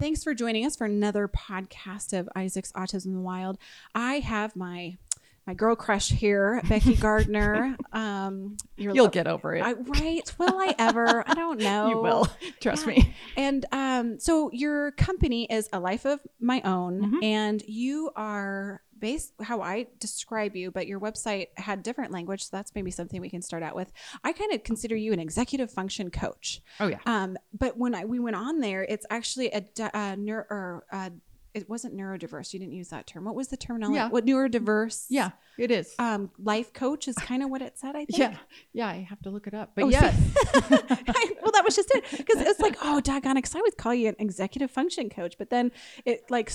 [0.00, 3.58] Thanks for joining us for another podcast of Isaac's Autism in the Wild.
[3.94, 4.96] I have my
[5.46, 7.76] my girl crush here, Becky Gardner.
[7.92, 9.62] Um, You'll lo- get over it.
[9.62, 10.34] I, right?
[10.38, 11.22] Will I ever?
[11.28, 11.90] I don't know.
[11.90, 12.28] You will.
[12.60, 12.94] Trust yeah.
[12.94, 13.14] me.
[13.36, 17.22] And um, so your company is a life of my own, mm-hmm.
[17.22, 22.44] and you are based how I describe you, but your website had different language.
[22.44, 23.92] So that's maybe something we can start out with.
[24.22, 26.60] I kind of consider you an executive function coach.
[26.78, 26.98] Oh yeah.
[27.06, 31.12] Um, but when I we went on there, it's actually a, a neuro or a,
[31.52, 32.52] it wasn't neurodiverse.
[32.52, 33.24] You didn't use that term.
[33.24, 33.96] What was the terminology?
[33.96, 34.08] Yeah.
[34.08, 35.06] What neurodiverse?
[35.08, 35.94] Yeah, it is.
[35.98, 37.96] Um, life coach is kind of what it said.
[37.96, 38.18] I think.
[38.18, 38.36] Yeah,
[38.72, 38.88] yeah.
[38.88, 40.14] I have to look it up, but oh, yes.
[40.54, 44.08] well, that was just it because it's like, oh, doggone, because I would call you
[44.08, 45.72] an executive function coach, but then
[46.04, 46.50] it like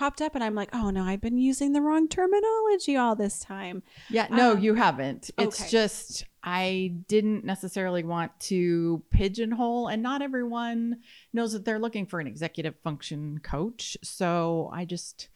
[0.00, 3.38] popped up and I'm like, oh no, I've been using the wrong terminology all this
[3.38, 3.82] time.
[4.08, 5.30] Yeah, no, um, you haven't.
[5.36, 5.70] It's okay.
[5.70, 11.00] just I didn't necessarily want to pigeonhole, and not everyone
[11.34, 13.98] knows that they're looking for an executive function coach.
[14.02, 15.28] So I just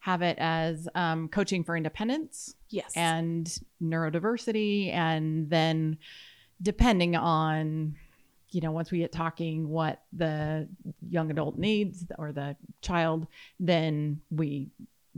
[0.00, 2.56] have it as um, coaching for independence.
[2.70, 2.90] Yes.
[2.96, 4.92] And neurodiversity.
[4.92, 5.96] And then
[6.60, 7.94] depending on
[8.50, 10.68] you know, once we get talking what the
[11.08, 13.26] young adult needs or the child,
[13.60, 14.68] then we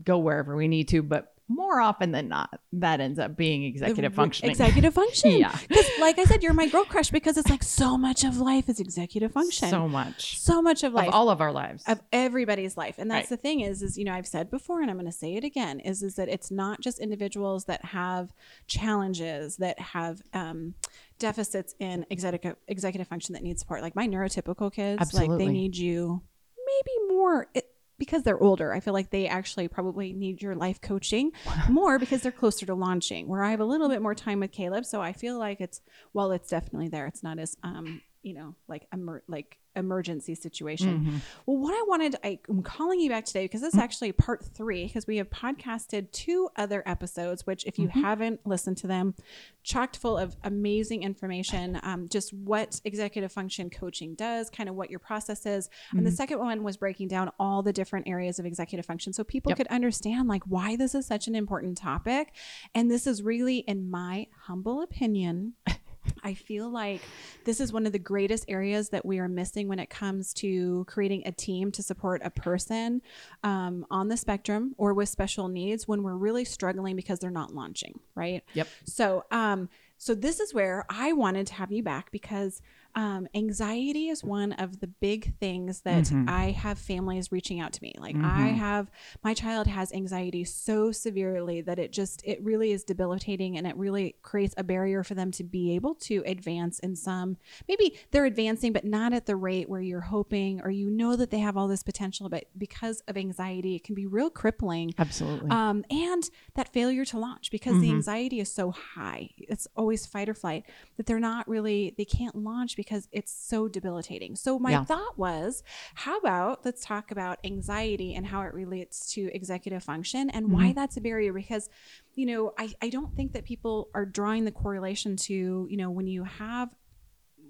[0.02, 1.02] go wherever we need to.
[1.02, 4.52] But more often than not, that ends up being executive functioning.
[4.52, 5.32] Executive function.
[5.38, 5.58] yeah.
[5.68, 8.68] Because, like I said, you're my girl crush because it's like so much of life
[8.68, 9.68] is executive function.
[9.68, 10.38] So much.
[10.38, 11.08] So much of life.
[11.08, 11.82] Of all of our lives.
[11.88, 12.94] Of everybody's life.
[12.98, 13.36] And that's right.
[13.36, 15.42] the thing is, is, you know, I've said before and I'm going to say it
[15.42, 18.32] again is, is that it's not just individuals that have
[18.68, 20.74] challenges, that have, um,
[21.18, 23.82] deficits in executive executive function that need support.
[23.82, 25.36] Like my neurotypical kids, Absolutely.
[25.36, 26.22] like they need you
[26.66, 27.46] maybe more.
[27.54, 27.69] It,
[28.00, 31.30] because they're older, I feel like they actually probably need your life coaching
[31.68, 33.28] more because they're closer to launching.
[33.28, 35.80] Where I have a little bit more time with Caleb, so I feel like it's
[36.12, 37.06] well, it's definitely there.
[37.06, 41.00] It's not as um, you know, like emer- like emergency situation.
[41.00, 41.16] Mm-hmm.
[41.46, 43.84] Well, what I wanted, I, am calling you back today because this is mm-hmm.
[43.84, 48.00] actually part three because we have podcasted two other episodes, which if you mm-hmm.
[48.00, 49.14] haven't listened to them,
[49.62, 54.90] chocked full of amazing information, um, just what executive function coaching does, kind of what
[54.90, 55.70] your process is.
[55.92, 56.16] And the mm-hmm.
[56.16, 59.56] second one was breaking down all the different areas of executive function so people yep.
[59.56, 62.34] could understand like why this is such an important topic.
[62.74, 65.54] And this is really, in my humble opinion,
[66.22, 67.00] I feel like
[67.44, 70.84] this is one of the greatest areas that we are missing when it comes to
[70.88, 73.02] creating a team to support a person
[73.42, 77.54] um, on the spectrum or with special needs when we're really struggling because they're not
[77.54, 78.42] launching, right?
[78.54, 78.68] Yep.
[78.84, 79.68] So, um,
[79.98, 82.62] so this is where I wanted to have you back because
[82.94, 86.28] um, anxiety is one of the big things that mm-hmm.
[86.28, 87.94] I have families reaching out to me.
[87.98, 88.24] Like mm-hmm.
[88.24, 88.90] I have
[89.22, 93.76] my child has anxiety so severely that it just it really is debilitating and it
[93.76, 97.36] really creates a barrier for them to be able to advance in some
[97.68, 101.30] maybe they're advancing but not at the rate where you're hoping or you know that
[101.30, 104.94] they have all this potential but because of anxiety it can be real crippling.
[104.98, 105.50] Absolutely.
[105.50, 107.82] Um, and that failure to launch because mm-hmm.
[107.82, 109.30] the anxiety is so high.
[109.38, 110.64] It's always fight or flight
[110.96, 114.36] that they're not really they can't launch because it's so debilitating.
[114.36, 114.84] So my yeah.
[114.84, 115.62] thought was,
[115.94, 120.54] how about let's talk about anxiety and how it relates to executive function and mm-hmm.
[120.54, 121.68] why that's a barrier because
[122.14, 125.90] you know, I, I don't think that people are drawing the correlation to, you know,
[125.90, 126.68] when you have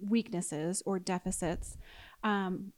[0.03, 1.77] weaknesses or deficits,
[2.23, 2.73] um,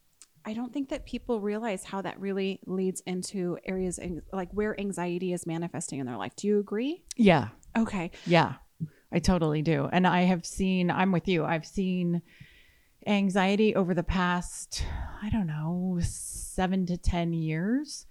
[0.45, 4.01] I don't think that people realize how that really leads into areas
[4.33, 6.35] like where anxiety is manifesting in their life.
[6.35, 7.05] Do you agree?
[7.17, 7.49] Yeah.
[7.77, 8.11] Okay.
[8.27, 8.55] Yeah,
[9.13, 9.89] I totally do.
[9.93, 12.23] And I have seen, I'm with you, I've seen
[13.07, 14.85] anxiety over the past,
[15.23, 18.07] I don't know, seven to 10 years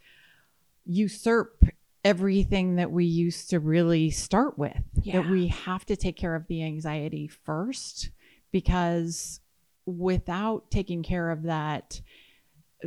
[0.86, 1.64] usurp
[2.04, 4.82] everything that we used to really start with.
[5.02, 5.22] Yeah.
[5.22, 8.10] That we have to take care of the anxiety first
[8.52, 9.40] because
[9.86, 12.02] without taking care of that,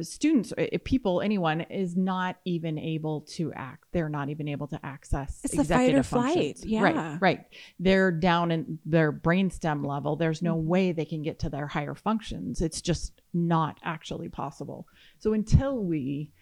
[0.03, 3.85] students, uh, people, anyone is not even able to act.
[3.93, 6.61] They're not even able to access it's the fight or flight.
[6.65, 6.83] Yeah.
[6.83, 7.19] Right.
[7.21, 7.45] Right.
[7.79, 10.17] They're down in their brainstem level.
[10.17, 12.61] There's no way they can get to their higher functions.
[12.61, 14.87] It's just not actually possible.
[15.19, 16.33] So until we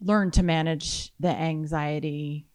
[0.00, 2.46] learn to manage the anxiety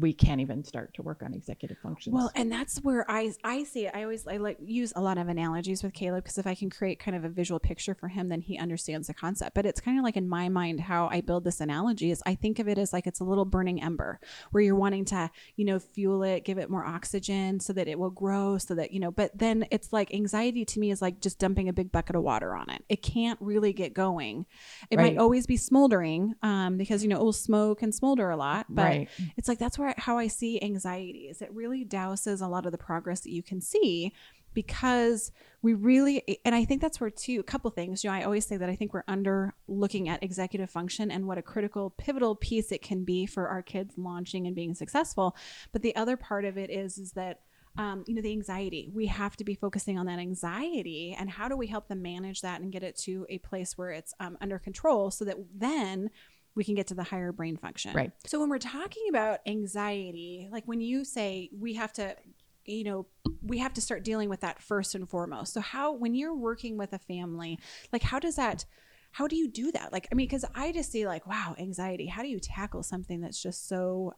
[0.00, 2.14] we can't even start to work on executive functions.
[2.14, 3.92] Well, and that's where I I see it.
[3.94, 6.70] I always I like use a lot of analogies with Caleb because if I can
[6.70, 9.54] create kind of a visual picture for him, then he understands the concept.
[9.54, 12.34] But it's kind of like in my mind how I build this analogy is I
[12.34, 14.20] think of it as like it's a little burning ember
[14.50, 17.98] where you're wanting to you know fuel it, give it more oxygen so that it
[17.98, 19.10] will grow, so that you know.
[19.10, 22.22] But then it's like anxiety to me is like just dumping a big bucket of
[22.22, 22.84] water on it.
[22.88, 24.46] It can't really get going.
[24.90, 25.14] It right.
[25.14, 28.66] might always be smoldering um, because you know it will smoke and smolder a lot,
[28.68, 29.08] but right.
[29.36, 32.72] it's like that's where how I see anxiety is it really douses a lot of
[32.72, 34.12] the progress that you can see
[34.54, 38.22] because we really and I think that's where too a couple things you know I
[38.22, 41.90] always say that I think we're under looking at executive function and what a critical
[41.90, 45.36] pivotal piece it can be for our kids launching and being successful.
[45.72, 47.40] But the other part of it is is that
[47.76, 51.48] um, you know the anxiety we have to be focusing on that anxiety and how
[51.48, 54.38] do we help them manage that and get it to a place where it's um,
[54.40, 56.10] under control so that then
[56.54, 57.94] we can get to the higher brain function.
[57.94, 58.12] Right.
[58.26, 62.16] So when we're talking about anxiety, like when you say we have to
[62.64, 63.06] you know
[63.42, 65.52] we have to start dealing with that first and foremost.
[65.52, 67.58] So how when you're working with a family
[67.92, 68.64] like how does that
[69.12, 69.92] how do you do that?
[69.92, 72.06] Like i mean because i just see like wow anxiety.
[72.06, 74.14] How do you tackle something that's just so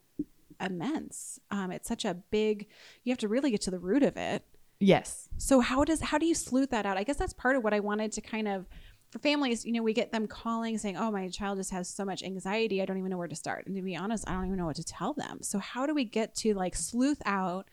[0.60, 1.40] immense?
[1.50, 2.66] Um, it's such a big
[3.04, 4.44] you have to really get to the root of it.
[4.78, 5.28] Yes.
[5.38, 6.98] So how does how do you sleuth that out?
[6.98, 8.66] I guess that's part of what i wanted to kind of
[9.10, 12.04] for families, you know, we get them calling saying, "Oh, my child just has so
[12.04, 12.82] much anxiety.
[12.82, 14.66] I don't even know where to start." And to be honest, I don't even know
[14.66, 15.38] what to tell them.
[15.42, 17.68] So how do we get to like sleuth out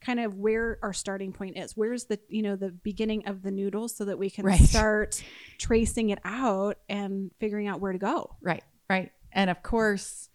[0.00, 1.76] kind of where our starting point is?
[1.76, 4.60] Where's the, you know, the beginning of the noodles so that we can right.
[4.60, 5.22] start
[5.58, 8.36] tracing it out and figuring out where to go.
[8.40, 8.64] Right.
[8.90, 9.12] Right.
[9.32, 10.28] And of course,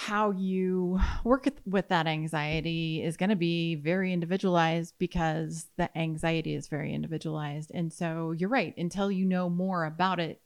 [0.00, 6.54] how you work with that anxiety is going to be very individualized because the anxiety
[6.54, 7.70] is very individualized.
[7.74, 8.74] And so you're right.
[8.78, 10.40] Until you know more about it,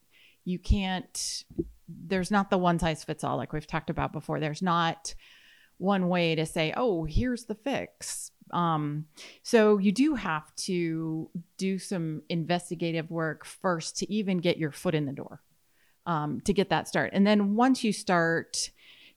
[0.44, 1.44] you can't,
[1.86, 4.40] there's not the one size fits all, like we've talked about before.
[4.40, 5.14] There's not
[5.78, 8.32] one way to say, oh, here's the fix.
[8.50, 9.04] Um,
[9.44, 14.96] so you do have to do some investigative work first to even get your foot
[14.96, 15.42] in the door
[16.06, 17.10] um, to get that start.
[17.12, 18.70] And then once you start,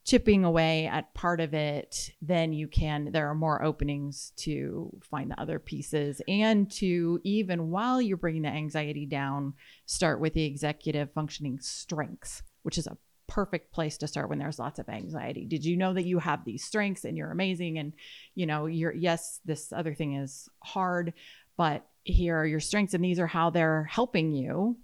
[0.07, 5.29] chipping away at part of it, then you can, there are more openings to find
[5.29, 9.53] the other pieces and to even while you're bringing the anxiety down,
[9.85, 14.59] start with the executive functioning strengths, which is a perfect place to start when there's
[14.59, 15.43] lots of anxiety.
[15.43, 17.77] Did you know that you have these strengths and you're amazing?
[17.77, 17.91] And,
[18.33, 21.11] you know, you're, yes, this other thing is hard,
[21.57, 24.77] but here are your strengths and these are how they're helping you.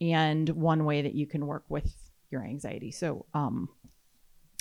[0.00, 1.94] And one way that you can work with
[2.30, 2.90] your anxiety.
[2.92, 3.68] So, um,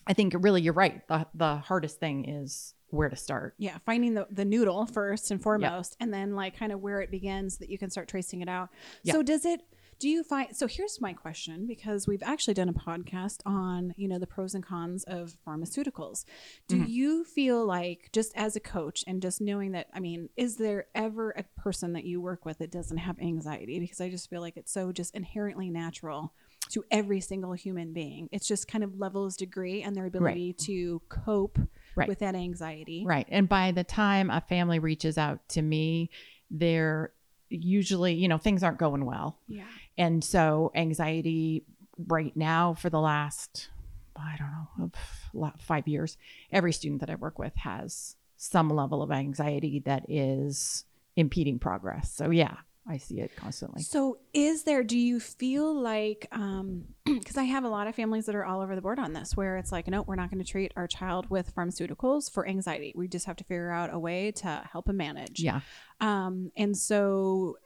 [0.09, 1.07] I think really you're right.
[1.07, 3.53] The the hardest thing is where to start.
[3.59, 7.11] Yeah, finding the, the noodle first and foremost, and then like kind of where it
[7.11, 8.69] begins that you can start tracing it out.
[9.05, 9.61] So does it
[9.99, 14.07] do you find so here's my question because we've actually done a podcast on, you
[14.07, 16.23] know, the pros and cons of pharmaceuticals.
[16.67, 16.89] Do mm-hmm.
[16.89, 20.85] you feel like just as a coach and just knowing that I mean, is there
[20.95, 24.41] ever a person that you work with that doesn't have anxiety because I just feel
[24.41, 26.33] like it's so just inherently natural
[26.69, 28.29] to every single human being.
[28.31, 30.65] It's just kind of levels degree and their ability right.
[30.65, 31.59] to cope
[31.95, 32.07] right.
[32.07, 33.03] with that anxiety.
[33.05, 33.27] Right.
[33.29, 36.09] And by the time a family reaches out to me,
[36.51, 37.11] they're
[37.49, 39.39] usually, you know, things aren't going well.
[39.47, 39.63] Yeah.
[39.97, 41.63] And so anxiety
[42.07, 43.69] right now for the last
[44.15, 44.91] I don't
[45.33, 46.17] know, five years,
[46.51, 50.85] every student that I work with has some level of anxiety that is
[51.15, 52.11] impeding progress.
[52.13, 52.57] So yeah,
[52.89, 53.83] I see it constantly.
[53.83, 58.25] So, is there, do you feel like, um, because I have a lot of families
[58.25, 60.43] that are all over the board on this, where it's like, no, we're not going
[60.43, 62.91] to treat our child with pharmaceuticals for anxiety.
[62.95, 65.39] We just have to figure out a way to help him manage.
[65.39, 65.61] Yeah.
[66.01, 67.57] Um, and so,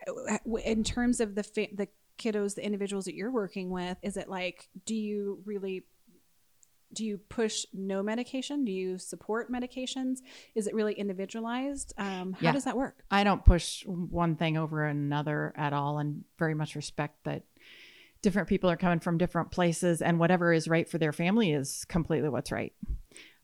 [0.65, 1.87] in terms of the, fa- the,
[2.19, 5.83] kiddos the individuals that you're working with is it like do you really
[6.93, 8.65] do you push no medication?
[8.65, 10.19] Do you support medications?
[10.55, 11.93] Is it really individualized?
[11.97, 12.51] Um, how yeah.
[12.51, 13.03] does that work?
[13.09, 17.43] I don't push one thing over another at all, and very much respect that
[18.21, 21.85] different people are coming from different places, and whatever is right for their family is
[21.85, 22.73] completely what's right.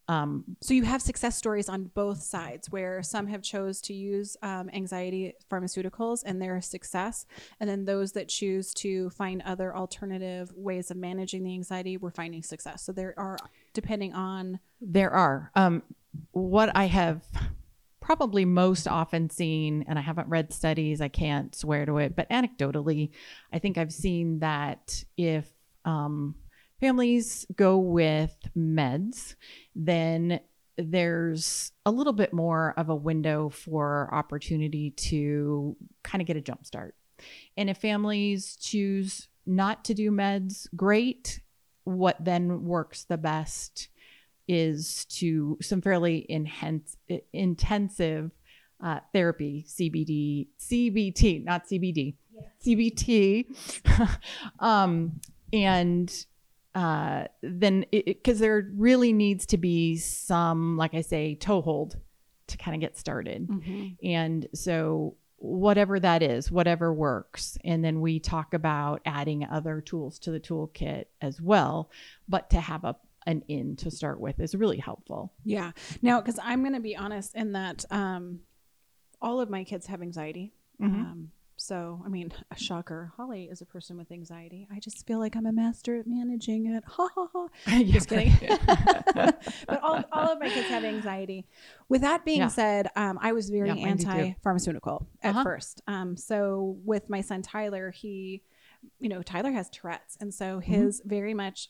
[0.09, 4.35] Um, so you have success stories on both sides where some have chose to use
[4.41, 7.27] um, anxiety pharmaceuticals and their success,
[7.59, 12.09] and then those that choose to find other alternative ways of managing the anxiety, we're
[12.09, 12.81] finding success.
[12.81, 13.37] So there are,
[13.73, 15.83] depending on there are um,
[16.31, 17.21] what I have
[17.99, 22.27] probably most often seen, and I haven't read studies, I can't swear to it, but
[22.31, 23.11] anecdotally,
[23.53, 25.47] I think I've seen that if
[25.85, 26.33] um,
[26.79, 29.35] families go with meds,
[29.75, 30.39] then
[30.77, 36.41] there's a little bit more of a window for opportunity to kind of get a
[36.41, 36.95] jump start.
[37.57, 41.41] And if families choose not to do meds, great.
[41.83, 43.89] What then works the best
[44.47, 46.97] is to some fairly enhance,
[47.33, 48.31] intensive
[48.81, 52.15] uh, therapy, CBD, CBT, not CBD,
[52.65, 53.45] CBT.
[54.59, 55.19] um,
[55.51, 56.25] and
[56.75, 61.97] uh, then because there really needs to be some, like I say, toehold
[62.47, 63.47] to kind of get started.
[63.47, 63.87] Mm-hmm.
[64.03, 67.57] And so whatever that is, whatever works.
[67.63, 71.89] And then we talk about adding other tools to the toolkit as well.
[72.27, 72.95] But to have a
[73.25, 75.33] an in to start with is really helpful.
[75.43, 75.71] Yeah.
[76.01, 78.39] Now, because I'm going to be honest in that um,
[79.21, 80.53] all of my kids have anxiety.
[80.81, 81.01] Mm-hmm.
[81.01, 83.11] Um, so, I mean, a shocker.
[83.17, 84.67] Holly is a person with anxiety.
[84.73, 86.83] I just feel like I'm a master at managing it.
[86.85, 87.47] Ha ha ha.
[87.83, 88.33] just kidding.
[89.15, 91.45] but all, all of my kids have anxiety.
[91.89, 92.47] With that being yeah.
[92.47, 95.43] said, um, I was very yeah, anti pharmaceutical at uh-huh.
[95.43, 95.81] first.
[95.87, 98.41] Um, so, with my son Tyler, he,
[98.99, 100.17] you know, Tyler has Tourette's.
[100.21, 100.71] And so mm-hmm.
[100.71, 101.09] his mm-hmm.
[101.09, 101.69] very much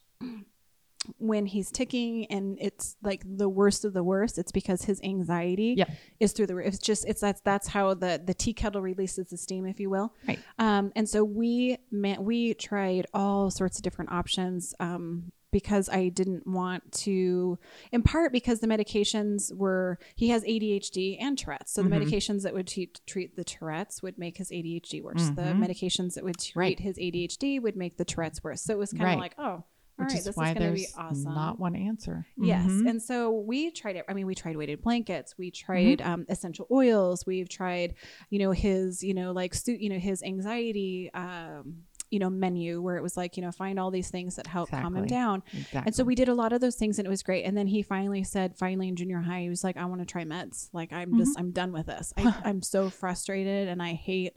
[1.18, 5.74] when he's ticking and it's like the worst of the worst it's because his anxiety
[6.20, 9.30] is through the roof it's just it's that's that's how the the tea kettle releases
[9.30, 13.78] the steam if you will right um and so we man we tried all sorts
[13.78, 17.58] of different options um because I didn't want to,
[17.92, 21.72] in part because the medications were, he has ADHD and Tourette's.
[21.72, 21.92] So mm-hmm.
[21.92, 25.30] the medications that would t- treat the Tourette's would make his ADHD worse.
[25.30, 25.36] Mm-hmm.
[25.36, 26.80] The medications that would treat right.
[26.80, 28.62] his ADHD would make the Tourette's worse.
[28.62, 29.20] So it was kind of right.
[29.20, 29.64] like, oh,
[30.00, 31.34] which right, is why is there's awesome.
[31.34, 32.26] not one answer.
[32.38, 32.88] Yes, mm-hmm.
[32.88, 34.06] and so we tried it.
[34.08, 35.36] I mean, we tried weighted blankets.
[35.38, 36.12] We tried mm-hmm.
[36.12, 37.26] um, essential oils.
[37.26, 37.96] We've tried,
[38.30, 41.12] you know, his, you know, like suit, you know, his anxiety.
[41.14, 44.48] Um, you know menu where it was like you know find all these things that
[44.48, 44.84] help exactly.
[44.84, 45.82] calm him down exactly.
[45.86, 47.68] and so we did a lot of those things and it was great and then
[47.68, 50.70] he finally said finally in junior high he was like i want to try meds
[50.74, 51.20] like i'm mm-hmm.
[51.20, 54.36] just i'm done with this I, i'm so frustrated and i hate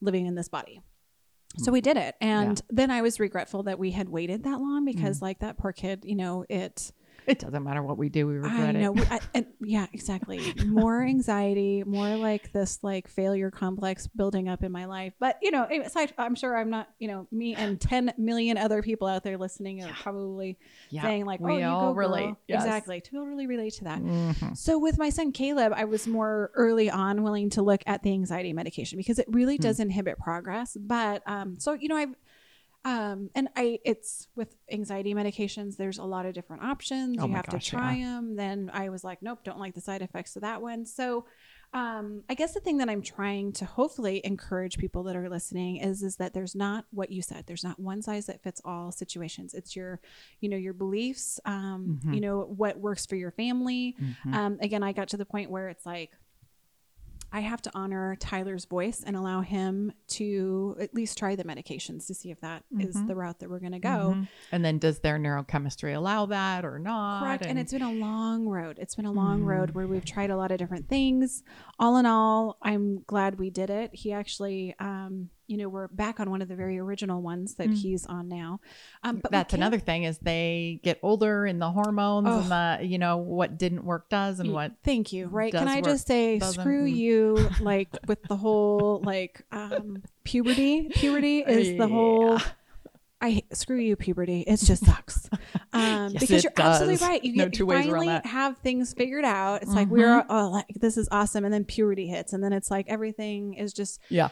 [0.00, 0.80] living in this body
[1.58, 2.62] so we did it and yeah.
[2.70, 5.22] then i was regretful that we had waited that long because mm.
[5.22, 6.92] like that poor kid you know it
[7.32, 8.94] it doesn't matter what we do, we regret I know.
[8.94, 9.12] it.
[9.12, 10.54] I, and, yeah, exactly.
[10.64, 15.12] More anxiety, more like this like failure complex building up in my life.
[15.20, 16.88] But you know, aside, I'm sure I'm not.
[16.98, 19.94] You know, me and 10 million other people out there listening are yeah.
[20.00, 20.58] probably
[20.90, 21.02] yeah.
[21.02, 22.64] saying like, "Oh, we you all go, relate." Yes.
[22.64, 24.00] Exactly, totally relate to that.
[24.00, 24.54] Mm-hmm.
[24.54, 28.12] So with my son Caleb, I was more early on willing to look at the
[28.12, 29.82] anxiety medication because it really does mm.
[29.82, 30.76] inhibit progress.
[30.80, 32.14] But um, so you know, I've
[32.88, 37.18] um, and I, it's with anxiety medications, there's a lot of different options.
[37.20, 38.04] Oh you have gosh, to try yeah.
[38.06, 38.34] them.
[38.34, 40.86] Then I was like, nope, don't like the side effects of that one.
[40.86, 41.26] So,
[41.74, 45.76] um, I guess the thing that I'm trying to hopefully encourage people that are listening
[45.76, 47.44] is, is that there's not what you said.
[47.46, 49.52] There's not one size that fits all situations.
[49.52, 50.00] It's your,
[50.40, 52.14] you know, your beliefs, um, mm-hmm.
[52.14, 53.96] you know, what works for your family.
[54.00, 54.32] Mm-hmm.
[54.32, 56.12] Um, again, I got to the point where it's like,
[57.32, 62.06] I have to honor Tyler's voice and allow him to at least try the medications
[62.06, 62.88] to see if that mm-hmm.
[62.88, 64.14] is the route that we're going to go.
[64.14, 64.22] Mm-hmm.
[64.52, 67.22] And then does their neurochemistry allow that or not?
[67.22, 67.42] Correct.
[67.42, 68.78] And, and it's been a long road.
[68.80, 69.48] It's been a long mm-hmm.
[69.48, 71.42] road where we've tried a lot of different things.
[71.78, 73.90] All in all, I'm glad we did it.
[73.92, 77.68] He actually, um, you know, we're back on one of the very original ones that
[77.70, 77.74] mm.
[77.74, 78.60] he's on now.
[79.02, 82.40] Um, but that's another thing is they get older and the hormones oh.
[82.40, 84.72] and the, you know, what didn't work does and what.
[84.84, 85.26] Thank you.
[85.26, 85.50] Right.
[85.50, 86.94] Can I just say, screw mm.
[86.94, 90.90] you, like with the whole like um, puberty.
[90.90, 91.78] Puberty is yeah.
[91.78, 92.38] the whole.
[93.20, 94.42] I screw you, puberty.
[94.42, 95.28] It just sucks.
[95.72, 96.80] Um, yes, because you're does.
[96.82, 97.24] absolutely right.
[97.24, 99.62] You no get, finally have things figured out.
[99.62, 99.76] It's mm-hmm.
[99.76, 102.86] like we're oh, like this is awesome, and then puberty hits, and then it's like
[102.88, 104.28] everything is just yeah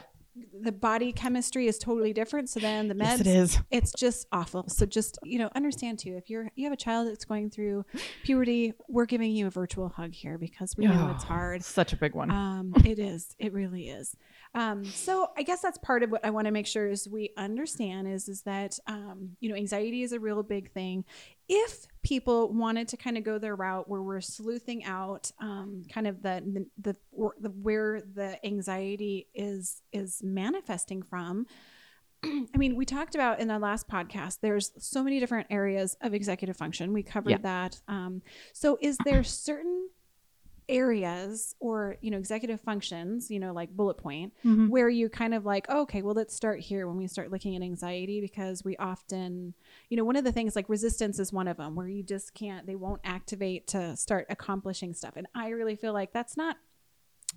[0.60, 2.48] the body chemistry is totally different.
[2.48, 3.58] So then the meds, yes, it is.
[3.70, 4.68] It's just awful.
[4.68, 6.16] So just you know, understand too.
[6.16, 7.84] If you're you have a child that's going through
[8.22, 11.64] puberty, we're giving you a virtual hug here because we know oh, it's hard.
[11.64, 12.30] Such a big one.
[12.30, 13.34] Um, it is.
[13.38, 14.16] It really is.
[14.54, 17.30] Um, so I guess that's part of what I want to make sure is we
[17.36, 21.04] understand is is that um, you know anxiety is a real big thing.
[21.48, 26.06] If people wanted to kind of go their route where we're sleuthing out um, kind
[26.06, 26.96] of the the,
[27.40, 31.46] the where the anxiety is is manifesting from.
[32.24, 36.14] I mean, we talked about in the last podcast, there's so many different areas of
[36.14, 36.92] executive function.
[36.92, 37.38] We covered yeah.
[37.38, 37.80] that.
[37.88, 38.22] Um,
[38.52, 39.88] so, is there certain
[40.68, 44.68] areas or you know executive functions you know like bullet point mm-hmm.
[44.68, 47.54] where you kind of like oh, okay well let's start here when we start looking
[47.54, 49.54] at anxiety because we often
[49.88, 52.35] you know one of the things like resistance is one of them where you just
[52.35, 56.56] can't they won't activate to start accomplishing stuff and i really feel like that's not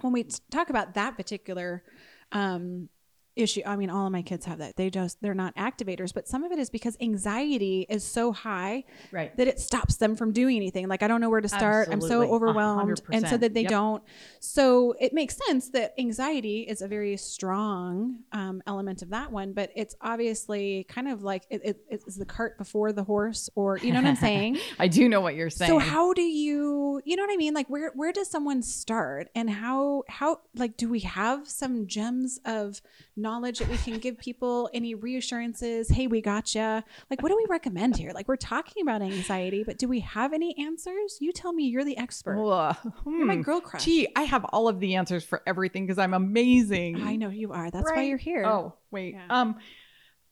[0.01, 1.83] when we talk about that particular
[2.31, 2.89] um
[3.35, 6.27] issue i mean all of my kids have that they just they're not activators but
[6.27, 9.35] some of it is because anxiety is so high Right.
[9.37, 12.01] that it stops them from doing anything like i don't know where to start i'm
[12.01, 12.27] so Absolutely.
[12.35, 13.69] Overwhelmed and so that they Yep.
[13.69, 14.03] don't
[14.39, 19.53] so it makes sense that anxiety is a very strong um, element of that one
[19.53, 23.77] but it's obviously kind of like it, it, it's the cart before the horse or
[23.77, 25.69] you know what i'm saying I do know what you're saying.
[25.69, 27.53] so how do you, you know what I mean?
[27.53, 32.39] Like where where does someone start and how how like do we have some gems
[32.45, 32.81] of
[33.21, 35.89] knowledge that we can give people any reassurances?
[35.89, 36.83] Hey, we gotcha.
[37.09, 38.11] Like what do we recommend here?
[38.13, 41.17] Like we're talking about anxiety, but do we have any answers?
[41.19, 42.37] You tell me you're the expert.
[42.37, 42.75] Ugh.
[43.05, 43.41] you're my Hmm.
[43.41, 43.83] girl crush.
[43.85, 47.01] Gee, I have all of the answers for everything because I'm amazing.
[47.01, 47.69] I know you are.
[47.71, 48.45] That's why you're here.
[48.45, 49.13] Oh, wait.
[49.15, 49.25] Yeah.
[49.29, 49.55] Um,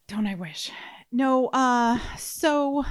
[0.08, 0.72] don't I wish?
[1.12, 1.48] No.
[1.48, 2.84] Uh, so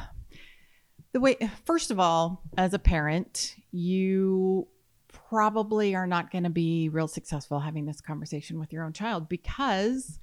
[1.13, 4.69] the way, first of all, as a parent, you
[5.29, 9.29] probably are not going to be real successful having this conversation with your own child
[9.29, 10.19] because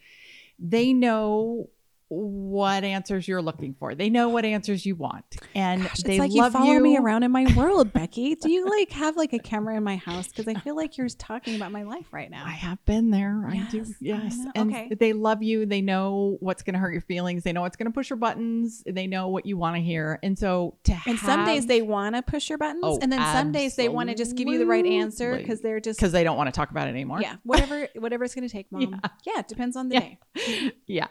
[0.59, 1.69] they know
[2.13, 3.95] what answers you're looking for.
[3.95, 6.97] They know what answers you want, and Gosh, it's they like you love follow me
[6.97, 8.35] around in my world, Becky.
[8.35, 10.27] Do you like have like a camera in my house?
[10.27, 12.43] Because I feel like you're talking about my life right now.
[12.45, 13.45] I have been there.
[13.49, 13.85] I do.
[13.99, 14.89] Yes, I And Okay.
[14.99, 15.65] they love you.
[15.65, 17.43] They know what's going to hurt your feelings.
[17.43, 18.83] They know what's going to push your buttons.
[18.85, 20.19] They know what you want to hear.
[20.23, 23.21] And so to And some days they want to push your buttons, Oh, and then
[23.25, 26.11] some days they want to just give you the right answer because they're just because
[26.11, 27.21] they don't want to talk about it anymore.
[27.21, 28.81] yeah, whatever whatever it's going to take, mom.
[29.01, 29.09] Yeah.
[29.25, 29.39] Yeah.
[29.39, 29.99] it depends on the Yeah.
[30.01, 30.73] day.
[30.87, 31.07] yeah.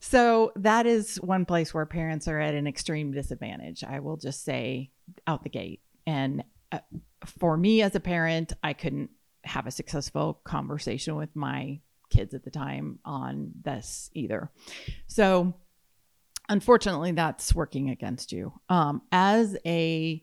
[0.00, 3.82] So that is one place where parents are at an extreme disadvantage.
[3.84, 4.90] I will just say
[5.26, 5.80] out the gate.
[6.06, 6.78] And uh,
[7.24, 9.10] for me as a parent, I couldn't
[9.44, 14.50] have a successful conversation with my kids at the time on this either.
[15.06, 15.54] So
[16.48, 18.52] unfortunately, that's working against you.
[18.68, 20.22] Um, as a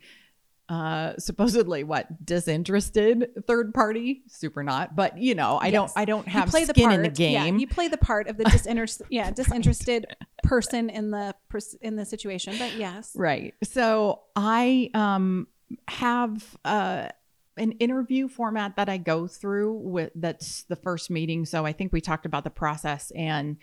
[0.70, 5.74] uh supposedly what disinterested third party super not but you know i Yes.
[5.74, 7.88] don't i don't have you play the skin part in the game Yeah, you play
[7.88, 10.08] the part of the disinterested, yeah, disinterested
[10.44, 12.56] person in the pers- in the situation.
[12.58, 13.54] But yes, Right.
[13.64, 15.48] So I um
[15.88, 17.10] have uh
[17.58, 21.46] an interview format that I go through with that's the first meeting.
[21.46, 23.58] So I think we talked about the process and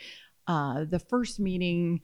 [0.47, 2.01] uh the first meeting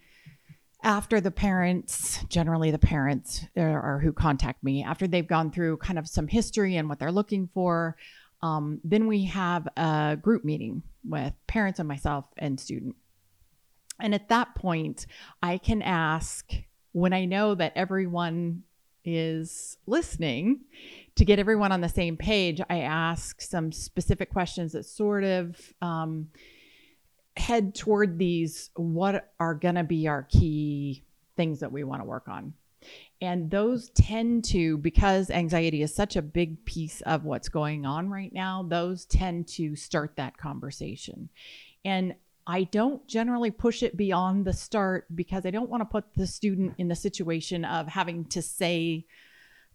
[0.82, 5.78] after the parents, generally the parents are, are who contact me after they've gone through
[5.78, 7.96] kind of some history and what they're looking for.
[8.42, 12.94] Um, then we have a group meeting with parents and myself and student.
[14.00, 15.06] And at that point,
[15.42, 16.48] I can ask
[16.92, 18.62] when I know that everyone
[19.04, 20.60] is listening
[21.16, 22.60] to get everyone on the same page.
[22.70, 26.28] I ask some specific questions that sort of um,
[27.38, 31.04] head toward these what are going to be our key
[31.36, 32.52] things that we want to work on.
[33.20, 38.08] And those tend to, because anxiety is such a big piece of what's going on
[38.08, 41.28] right now, those tend to start that conversation.
[41.84, 42.14] And
[42.46, 46.26] I don't generally push it beyond the start because I don't want to put the
[46.26, 49.04] student in the situation of having to say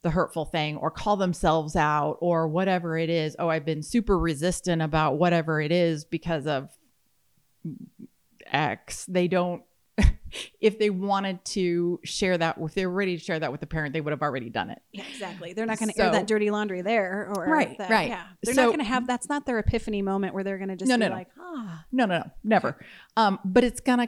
[0.01, 3.35] the hurtful thing or call themselves out or whatever it is.
[3.39, 6.69] Oh, I've been super resistant about whatever it is because of
[8.47, 9.05] X.
[9.05, 9.63] They don't,
[10.61, 13.67] if they wanted to share that, if they were ready to share that with the
[13.67, 14.81] parent, they would have already done it.
[14.91, 15.53] yeah, exactly.
[15.53, 18.09] They're not going to air that dirty laundry there, or Right, that- right.
[18.09, 19.07] Yeah, they're So- not going to have.
[19.07, 21.15] That's not their epiphany moment where they're going to just No, be no, no.
[21.15, 22.79] like, ah, No, no, no, never.
[23.17, 24.07] Um, but it's gonna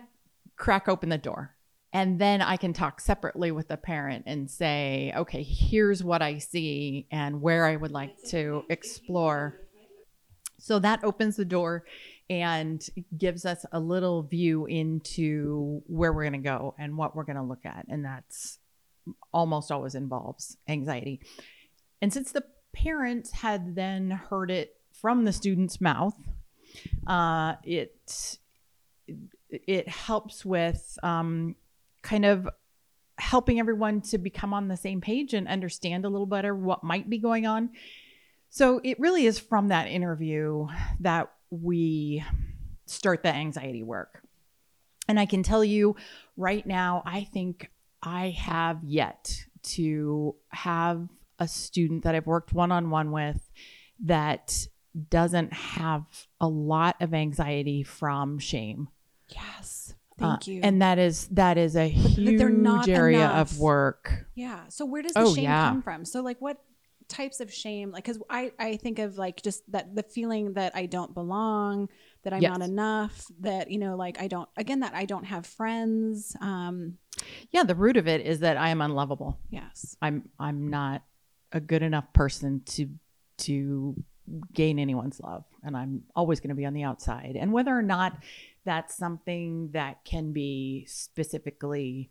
[0.57, 1.51] crack open the door.
[1.93, 6.39] And then I can talk separately with the parent and say, okay, here's what I
[6.39, 9.61] see and where I would like to explore.
[10.59, 11.85] So that opens the door
[12.29, 12.83] and
[13.17, 17.35] gives us a little view into where we're going to go and what we're going
[17.35, 17.85] to look at.
[17.87, 18.59] And that's
[19.31, 21.21] almost always involves anxiety.
[22.01, 26.15] And since the parents had then heard it from the student's mouth,
[27.07, 28.37] uh, it
[29.49, 31.55] it helps with um,
[32.01, 32.49] kind of
[33.17, 37.09] helping everyone to become on the same page and understand a little better what might
[37.09, 37.69] be going on.
[38.49, 40.67] So it really is from that interview
[41.01, 42.23] that we
[42.85, 44.21] start the anxiety work.
[45.07, 45.95] And I can tell you
[46.37, 47.69] right now, I think
[48.01, 51.07] I have yet to have
[51.39, 53.49] a student that I've worked one on one with
[54.05, 54.67] that
[55.09, 56.03] doesn't have
[56.39, 58.87] a lot of anxiety from shame.
[59.29, 60.61] yes, Uh, thank you.
[60.63, 62.39] And that is that is a huge
[62.87, 63.51] area enough.
[63.51, 64.25] of work.
[64.33, 64.61] Yeah.
[64.69, 65.69] So where does the Oh, shame yeah.
[65.69, 66.05] come from?
[66.05, 66.63] So like what
[67.07, 70.75] types of shame like cuz I I think of like just that the feeling that
[70.75, 71.89] I don't belong,
[72.23, 72.57] that I'm Yes.
[72.57, 76.35] not enough, that you know like I don't again that I don't have friends.
[76.41, 76.97] Um
[77.51, 79.39] Yeah, the root of it is that I am unlovable.
[79.49, 79.95] yes.
[80.01, 81.03] I'm I'm not
[81.51, 82.89] a good enough person to
[83.37, 83.95] to
[84.53, 87.35] gain anyone's love and I'm always going to be on the outside.
[87.39, 88.23] And whether or not
[88.63, 92.09] that's something that can be specifically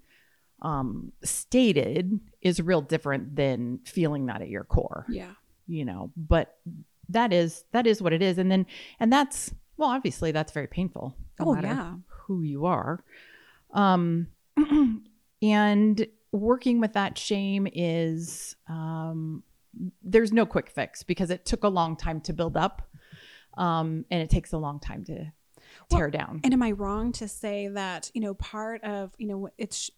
[0.64, 5.06] um, stated is real different than feeling that at your core.
[5.08, 5.32] Yeah.
[5.66, 6.56] You know, but
[7.10, 8.38] that is that is what it is.
[8.38, 8.66] And then
[8.98, 11.14] and that's well, obviously that's very painful.
[11.38, 11.94] No oh matter yeah.
[12.08, 13.04] who you are.
[13.72, 14.28] Um
[15.42, 19.42] and working with that shame is um
[20.02, 22.88] there's no quick fix because it took a long time to build up.
[23.58, 25.32] Um and it takes a long time to
[25.90, 26.40] tear Well, down.
[26.42, 29.90] And am I wrong to say that, you know, part of, you know, it's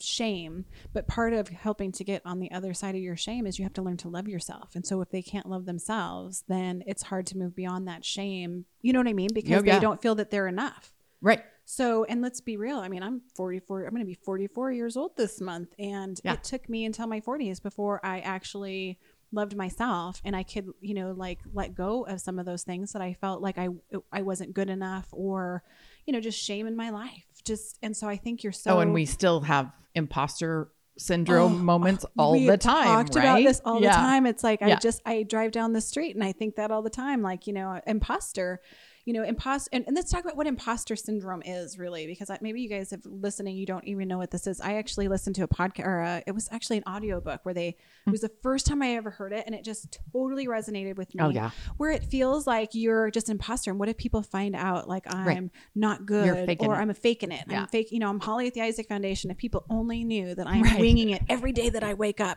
[0.00, 3.58] shame, but part of helping to get on the other side of your shame is
[3.58, 4.74] you have to learn to love yourself.
[4.74, 8.64] And so if they can't love themselves, then it's hard to move beyond that shame.
[8.82, 9.30] You know what I mean?
[9.34, 9.74] Because yeah.
[9.74, 10.92] they don't feel that they're enough.
[11.20, 11.42] right.
[11.70, 12.78] So, and let's be real.
[12.78, 15.74] I mean, I'm 44, I'm going to be 44 years old this month.
[15.78, 16.32] And Yeah.
[16.32, 18.98] it took me until my 40s before I actually
[19.32, 22.92] loved myself and I could, you know, like let go of some of those things
[22.94, 23.68] that I felt like I,
[24.10, 25.62] I wasn't good enough or,
[26.06, 27.26] you know, just shame in my life.
[27.44, 28.76] Just, and so I think you're so.
[28.76, 32.86] oh, and we still have imposter syndrome Oh, moments all the time.
[32.86, 33.24] Talked right?
[33.24, 33.90] about this all Yeah.
[33.92, 34.26] the time.
[34.26, 36.90] It's like I just I drive down the street and I think that all the
[36.90, 37.22] time.
[37.22, 38.60] Like you know, imposter.
[39.08, 39.70] You know, imposter.
[39.72, 42.90] And, and let's talk about what imposter syndrome is really, because I, maybe you guys
[42.90, 43.56] have listening.
[43.56, 44.60] You don't even know what this is.
[44.60, 47.78] I actually listened to a podcast, or a, it was actually an audiobook where they.
[48.04, 48.10] Hmm.
[48.10, 51.08] It was the first time I ever heard it, and it just totally resonated with
[51.18, 51.24] oh, me.
[51.24, 51.50] Oh, yeah.
[51.78, 55.06] Where it feels like you're just an imposter, and what if people find out like
[55.08, 56.78] I'm not good or it.
[56.78, 57.44] I'm a faking it?
[57.48, 57.62] Yeah.
[57.62, 57.90] I'm fake.
[57.90, 59.30] You know, I'm Holly at the Isaac Foundation.
[59.30, 60.80] If people only knew that I'm Right.
[60.80, 62.36] winging it every day that I wake up,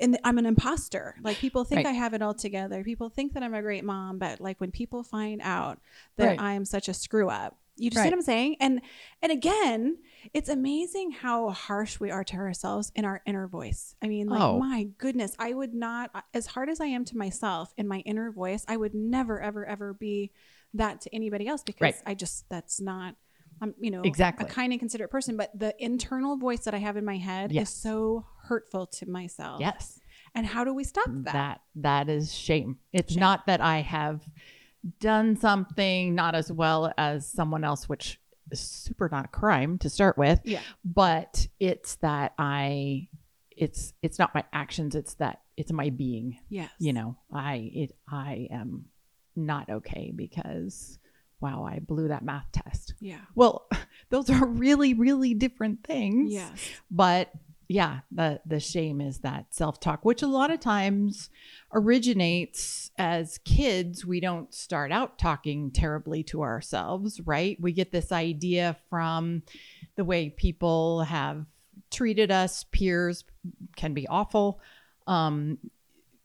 [0.00, 1.16] and I'm an imposter.
[1.22, 1.88] Like people think Right.
[1.88, 2.82] I have it all together.
[2.82, 5.78] People think that I'm a great mom, but like when people find out
[6.16, 6.40] that Right.
[6.40, 8.56] I'm such a screw up, you just see what I'm saying?
[8.60, 8.80] And
[9.22, 9.98] and again,
[10.32, 13.94] it's amazing how harsh we are to ourselves in our inner voice.
[14.02, 14.58] I mean, like Oh.
[14.58, 18.30] my goodness, I would not as hard as I am to myself in my inner
[18.32, 20.32] voice, I would never ever ever be
[20.74, 22.02] that to anybody else because Right.
[22.06, 23.14] I just that's not
[23.60, 24.44] I'm, you know, Exactly.
[24.44, 27.52] a kind and considerate person, but the internal voice that I have in my head
[27.52, 27.70] Yes.
[27.70, 29.60] is so hurtful to myself.
[29.60, 29.98] Yes.
[30.34, 31.32] And how do we stop mm, that?
[31.32, 33.20] that that is shame it's Shame.
[33.20, 34.22] not that i have
[35.00, 38.20] done something not as well as someone else which
[38.52, 40.60] is super not a crime to start with Yeah.
[40.84, 43.08] but it's that i
[43.50, 46.70] it's it's not my actions it's that it's my being Yes.
[46.78, 48.84] you know i it i am
[49.34, 50.98] not okay because
[51.40, 53.18] wow i blew that math test Yeah.
[53.34, 53.66] well
[54.10, 56.60] those are really really different things Yes.
[56.90, 57.30] but
[57.68, 61.30] yeah the the shame is that self-talk which a lot of times
[61.72, 67.56] originates as kids we don't start out talking terribly to ourselves right?
[67.60, 69.42] We get this idea from
[69.96, 71.44] the way people have
[71.90, 73.24] treated us peers
[73.76, 74.60] can be awful.
[75.06, 75.58] Um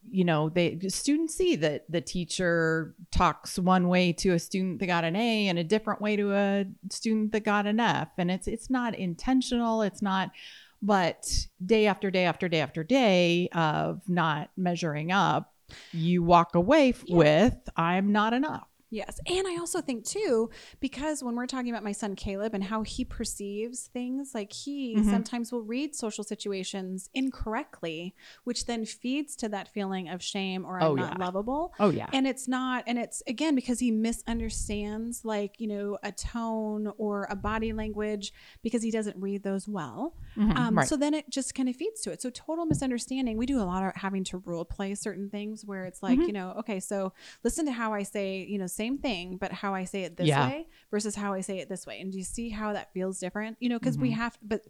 [0.10, 4.88] you know they students see that the teacher talks one way to a student that
[4.88, 8.32] got an a and a different way to a student that got an f and
[8.32, 10.32] it's it's not intentional it's not
[10.82, 11.28] but
[11.65, 15.54] day after day after day after day of not measuring up
[15.94, 17.15] you walk away Yeah.
[17.17, 19.20] with i'm not enough Yes.
[19.26, 20.50] And I also think too,
[20.82, 24.98] because when we're talking about my son Caleb and how he perceives things, like he
[24.98, 25.06] Mhm.
[25.10, 30.78] sometimes will read social situations incorrectly, which then feeds to that feeling of shame or
[30.78, 31.26] I'm Oh, not yeah.
[31.26, 31.74] lovable.
[31.80, 36.12] oh yeah And it's not, and it's again because he misunderstands like, you know, a
[36.12, 40.18] tone or a body language because he doesn't read those well.
[40.36, 40.88] Mhm, Um, right.
[40.88, 42.22] So then it just kind of feeds to it.
[42.22, 43.38] So total misunderstanding.
[43.38, 46.28] We do a lot of having to role play certain things where it's like, Mhm.
[46.28, 49.74] you know, okay, so listen to how I say, you know, same thing, but how
[49.76, 50.48] I say it this Yeah.
[50.48, 52.00] way versus how I say it this way.
[52.02, 53.58] And do you see how that feels different?
[53.60, 54.15] You know, because we Mhm.
[54.15, 54.62] have, but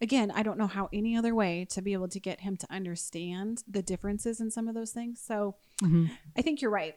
[0.00, 2.72] again, I don't know how any other way to be able to get him to
[2.72, 5.20] understand the differences in some of those things.
[5.20, 6.10] So Mhm.
[6.36, 6.96] I think you're right.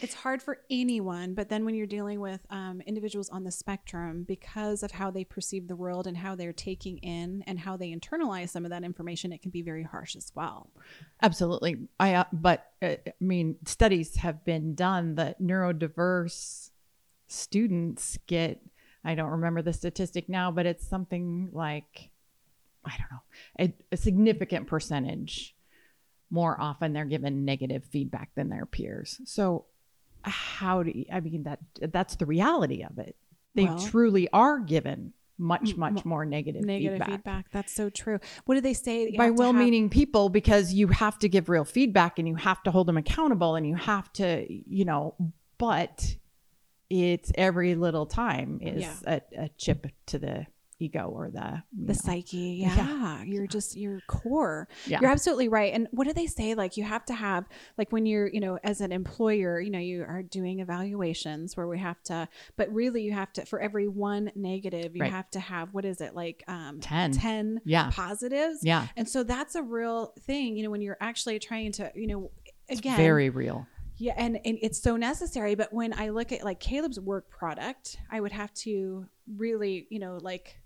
[0.00, 4.24] It's hard for anyone, but then when you're dealing with um, individuals on the spectrum,
[4.24, 7.94] because of how they perceive the world and how they're taking in and how they
[7.94, 10.70] internalize some of that information, it can be very harsh as well.
[11.20, 11.76] Absolutely.
[12.00, 16.70] I uh, but uh, I mean studies have been done that neurodiverse
[17.28, 18.60] students get
[19.04, 22.10] I don't remember the statistic now, but it's something like
[22.84, 23.22] I don't know,
[23.60, 25.54] a, a significant percentage
[26.32, 29.20] more often they're given negative feedback than their peers.
[29.26, 29.66] So
[30.24, 33.16] how do you, I mean that that's the reality of it.
[33.54, 37.50] They Well- truly are given much much more negative, Negative feedback feedback.
[37.50, 38.20] That's so true.
[38.44, 39.10] What do they say?
[39.16, 42.62] by to have- well-meaning people because you have to give real feedback and you have
[42.62, 45.14] to hold them accountable and you have to you know
[45.58, 46.16] but
[46.90, 50.46] it's every little time is a, a chip to the
[50.82, 51.92] ego or the the know.
[51.92, 52.76] psyche yeah.
[52.76, 53.22] Yeah.
[53.24, 55.00] you're just your core Yeah.
[55.00, 57.44] you're absolutely right and what do they say like you have to have
[57.78, 61.66] like when you're you know as an employer you know you are doing evaluations where
[61.68, 65.10] we have to but really you have to for every one negative you Right.
[65.10, 67.12] have to have what is it like um 10.
[67.12, 67.90] 10 Yeah.
[67.90, 68.88] positives Yeah.
[68.96, 72.30] and so that's a real thing you know when you're actually trying to you know
[72.68, 73.66] again Very real.
[73.98, 75.54] yeah, and, and it's so necessary.
[75.54, 79.98] But when I look at like Caleb's work product, I would have to really, you
[79.98, 80.56] know, like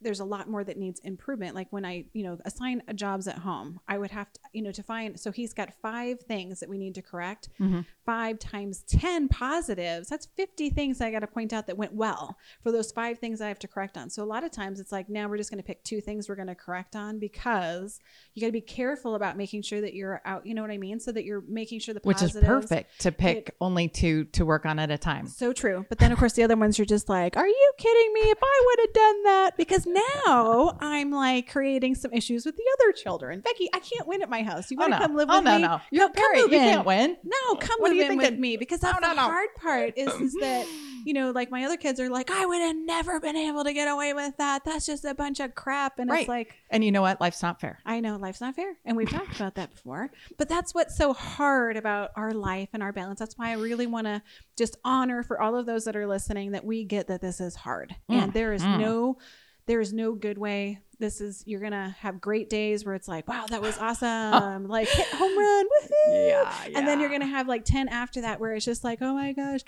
[0.00, 1.54] there's a lot more that needs improvement.
[1.54, 4.72] Like when I, you know, assign jobs at home, I would have to, you know,
[4.72, 5.18] to find.
[5.18, 7.48] So he's got five things that we need to correct.
[7.60, 7.84] Mhm.
[8.04, 10.08] Five times ten positives.
[10.08, 13.40] That's fifty things I got to point out that went well for those five things
[13.40, 14.10] I have to correct on.
[14.10, 16.28] So a lot of times it's like now we're just going to pick two things
[16.28, 18.00] we're going to correct on because
[18.34, 20.46] you got to be careful about making sure that you're out.
[20.46, 21.00] You know what I mean?
[21.00, 24.66] So that you're making sure the Which is perfect to pick only two to work
[24.66, 25.26] on at a time.
[25.26, 25.84] so true.
[25.88, 28.20] But then, of course, the other ones you're just like, are you kidding me?
[28.30, 32.62] If I would have done that, because now I'm like creating some issues with the
[32.74, 33.40] other children.
[33.40, 34.70] Becky, I can't win at my house.
[34.70, 35.06] You Oh want to no.
[35.06, 35.62] come live oh with no, me?
[35.62, 35.80] no.
[35.90, 36.52] You're come parent.
[36.52, 37.16] You can't win.
[37.24, 38.40] No, come What you in with thinking?
[38.40, 39.28] me because that's No, no, the no.
[39.28, 40.66] hard part is, is that,
[41.04, 43.72] you know, like my other kids are like, I would have never been able to
[43.72, 44.64] get away with that.
[44.64, 45.98] That's just a bunch of crap.
[45.98, 46.20] And Right.
[46.20, 47.20] it's like, And you know what?
[47.20, 47.78] Life's not fair.
[47.86, 48.76] I know life's not fair.
[48.84, 50.10] And we've talked about that before.
[50.38, 53.18] But that's what's so hard about our life and our balance.
[53.20, 54.22] That's why I really want to
[54.56, 57.54] just honor for all of those that are listening that we get that this is
[57.54, 57.94] hard.
[58.08, 58.78] and there is mm.
[58.80, 59.18] no
[59.66, 60.80] there is no good way.
[60.98, 64.66] This is you're gonna have great days where it's like, wow, that was awesome.
[64.68, 66.28] like hit home run, woohoo.
[66.28, 69.12] Yeah, And then you're gonna have like 10 after that where it's just like, oh
[69.12, 69.60] my gosh,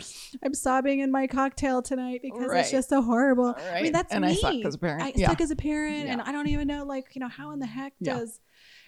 [0.43, 2.61] I'm sobbing in my cocktail tonight because Right.
[2.61, 3.53] it's just so horrible.
[3.53, 3.75] Right.
[3.75, 4.31] I mean, that's And me.
[4.31, 5.03] I suck as a parent.
[5.03, 5.29] I Yeah.
[5.29, 7.67] suck as a parent, and I don't even know, like, you know, how in the
[7.67, 8.15] heck Yeah.
[8.21, 8.41] does.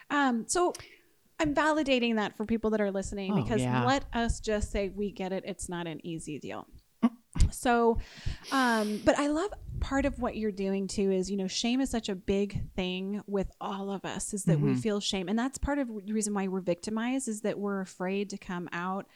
[0.09, 0.73] Um, so
[1.39, 3.85] I'm validating that for people that are listening Oh, because yeah.
[3.85, 5.45] let us just say we get it.
[5.47, 6.67] It's not an easy deal.
[7.51, 7.99] So,
[8.53, 11.89] um, but I love part of what you're doing too is, you know, shame is
[11.91, 14.81] such a big thing with all of us is that we Mm-hmm.
[14.81, 15.29] feel shame.
[15.29, 18.69] And that's part of the reason why we're victimized is that we're afraid to come
[18.73, 19.07] out.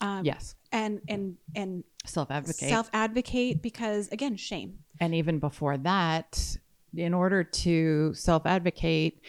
[0.00, 0.54] Um, Yes.
[0.72, 2.68] And, and, and Self advocate.
[2.70, 4.78] self advocate because again, shame.
[5.00, 6.56] and even before that,
[6.96, 9.20] in order to self advocate,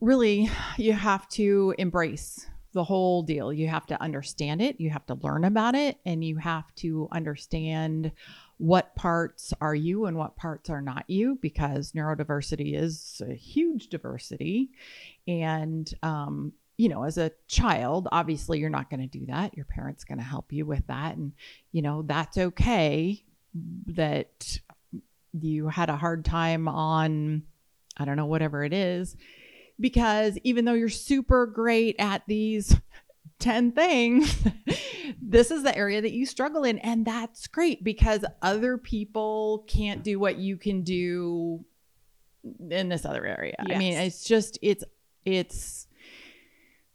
[0.00, 3.52] really, you have to embrace the whole deal.
[3.52, 7.08] You have to understand it, you have to learn about it, and you have to
[7.12, 8.12] understand
[8.58, 13.88] what parts are you and what parts are not you because neurodiversity is a huge
[13.88, 14.70] diversity.
[15.26, 19.56] And, um, you know, as a child, obviously you're not going to do that.
[19.56, 21.16] Your parent's going to help you with that.
[21.16, 21.32] And,
[21.72, 23.24] you know, that's okay
[23.86, 24.58] that
[25.32, 27.42] you had a hard time on,
[27.96, 29.16] I don't know, whatever it is,
[29.80, 32.76] because even though you're super great at these
[33.38, 34.36] 10 things,
[35.22, 36.78] this is the area that you struggle in.
[36.78, 41.64] And that's great because other people can't do what you can do
[42.70, 43.54] in this other area.
[43.58, 44.84] I mean, it's just, it's,
[45.24, 45.86] it's,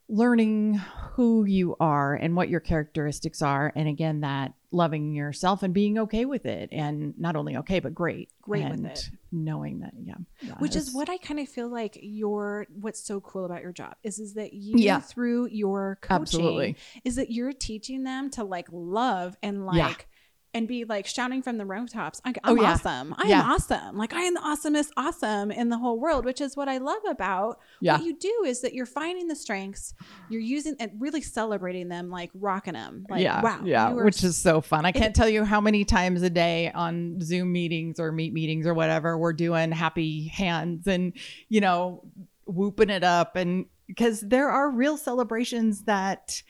[0.07, 0.75] learning
[1.13, 5.97] who you are and what your characteristics are and again that loving yourself and being
[5.97, 9.09] okay with it and not only okay but great Great with and it.
[9.31, 10.13] knowing that yeah
[10.59, 13.71] which is that's- what I kind of feel like your what's so cool about your
[13.71, 14.99] job is is that you Yeah.
[14.99, 16.75] through your coaching Absolutely.
[17.03, 19.93] is that you're teaching them to like love and like Yeah.
[20.55, 22.71] And be like shouting from the rooftops Oh, I'm yeah.
[22.73, 23.41] awesome I Yeah.
[23.43, 26.67] am awesome like I am the awesomest awesome in the whole world which is what
[26.67, 27.97] I love about Yeah.
[27.97, 29.93] what you do is that you're finding the strengths
[30.29, 34.35] you're using and really celebrating them like rocking them like yeah wow yeah which is
[34.37, 38.11] so fun i can't tell you how many times a day on zoom meetings or
[38.11, 41.13] meet meetings or whatever we're doing happy hands and
[41.49, 42.03] you know
[42.45, 46.41] whooping it up and because there are real celebrations that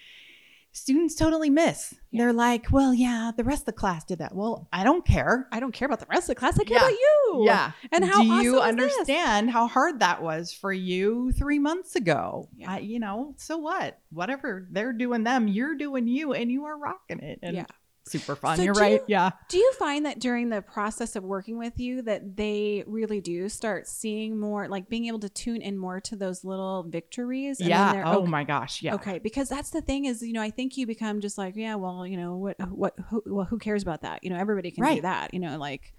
[0.75, 1.93] students totally miss.
[2.11, 4.35] They're like well yeah the rest of the class did that.
[4.35, 5.47] Well i don't care.
[5.51, 6.59] I don't care about the rest of the class.
[6.59, 6.83] I care Yeah.
[6.87, 7.43] about you.
[7.45, 7.71] Yeah.
[7.91, 8.91] And how do you awesome this?
[8.93, 12.49] understand how hard that was for you three months ago?
[12.55, 12.71] Yeah.
[12.73, 13.99] I, you know so what?
[14.11, 17.39] Whatever they're doing them you're doing you and you are rocking it.
[17.41, 17.65] And Yeah.
[18.07, 18.57] Super fun.
[18.57, 18.93] So you're right.
[19.01, 19.31] you- yeah.
[19.49, 23.49] Do you find that during the process of working with you that they really do
[23.49, 27.59] start seeing more, like being able to tune in more to those little victories?
[27.59, 28.03] and yeah.
[28.05, 28.81] oh okay- my gosh.
[28.81, 28.95] Yeah.
[28.95, 31.75] Okay, because that's the thing is, you know, I think you become just like, yeah,
[31.75, 34.23] well, you know, what, what, who, well, who cares about that?
[34.23, 35.33] You know, everybody can do that.
[35.33, 35.93] You know, like,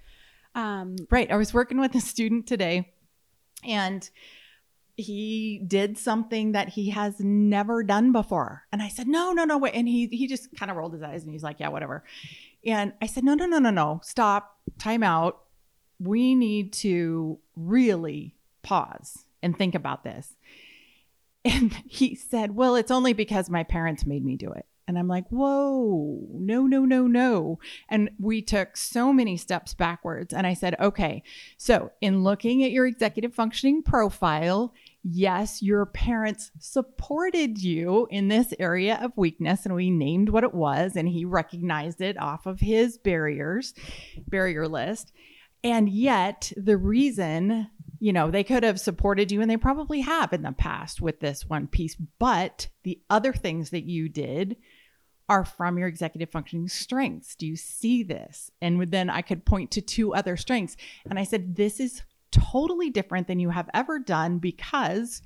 [0.54, 1.30] um, right.
[1.30, 2.92] I was working with a student today
[3.64, 4.08] and
[4.96, 8.62] he did something that he has never done before.
[8.72, 9.74] And i said no no no wait.
[9.74, 12.04] And he he just kind of rolled his eyes and he's like yeah whatever.
[12.64, 14.00] And i said no no no no no.
[14.02, 14.58] Stop.
[14.78, 15.42] Time out.
[15.98, 20.34] We need to really pause and think about this.
[21.44, 24.66] And he said well it's only because my parents made me do it.
[24.88, 27.58] And I'm like, whoa, no, no, no, no.
[27.88, 30.32] And we took so many steps backwards.
[30.32, 31.24] And I said, okay,
[31.56, 34.72] so in looking at your executive functioning profile,
[35.08, 39.64] yes, your parents supported you in this area of weakness.
[39.64, 43.72] And we named what it was, and he recognized it off of his barriers,
[44.26, 45.12] barrier list.
[45.62, 50.32] And yet, the reason you know, they could have supported you and they probably have
[50.32, 51.96] in the past with this one piece.
[52.18, 54.56] But the other things that you did
[55.28, 57.34] are from your executive functioning strengths.
[57.34, 58.50] Do you see this?
[58.60, 60.76] And then I could point to two other strengths.
[61.08, 65.22] And I said, this is totally different than you have ever done because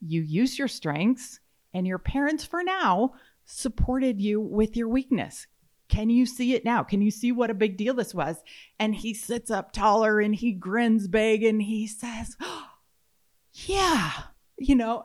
[0.00, 1.40] you use your strengths
[1.72, 5.46] and your parents, for now, supported you with your weakness.
[5.88, 6.82] Can you see it now?
[6.82, 8.42] Can you see what a big deal this was?
[8.78, 12.66] And he sits up taller and he grins big and he says, oh,
[13.52, 14.10] Yeah,
[14.58, 15.02] you know,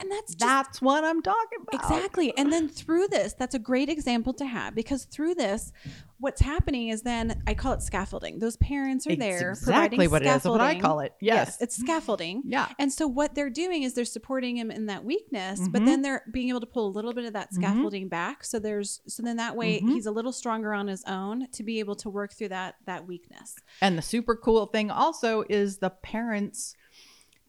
[0.00, 1.80] and that's just, that's what I'm talking about.
[1.84, 2.36] Exactly.
[2.36, 5.72] And then through this, that's a great example to have because through this,
[6.18, 8.38] what's happening is then I call it scaffolding.
[8.40, 10.44] Those parents are It's there exactly what it is.
[10.44, 11.14] What I call it.
[11.20, 11.60] Yes.
[11.60, 12.42] it's scaffolding.
[12.44, 12.68] yeah.
[12.78, 15.86] And so what they're doing is they're supporting him in that weakness, but Mhm.
[15.86, 17.54] then they're being able to pull a little bit of that Mhm.
[17.54, 18.44] scaffolding back.
[18.44, 19.92] So there's so then that way Mhm.
[19.92, 23.06] he's a little stronger on his own to be able to work through that that
[23.06, 23.56] weakness.
[23.80, 26.74] And the super cool thing also is the parents,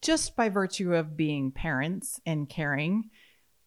[0.02, 3.10] just by virtue of being parents and caring,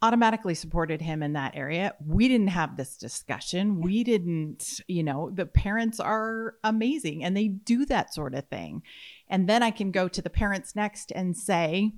[0.03, 1.95] automatically supported him in that area.
[2.05, 3.81] We didn't have this discussion.
[3.81, 8.83] We didn't, you know, the parents are amazing and they do that sort of thing.
[9.29, 11.93] And then I can go to the parents next and say,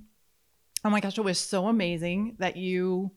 [0.85, 3.11] "Oh my gosh, it was so amazing that you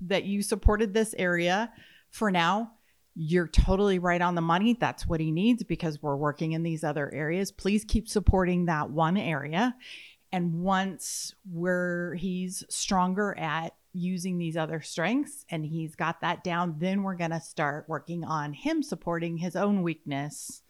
[0.00, 1.72] that you supported this area
[2.10, 2.72] for now
[3.18, 4.76] you're totally right on the money.
[4.78, 7.50] That's what he needs because we're working in these other areas.
[7.50, 9.74] Please keep supporting that one area.
[10.36, 16.74] And once we're he's stronger at using these other strengths and he's got that down,
[16.76, 20.60] then we're going to start working on him supporting his own weakness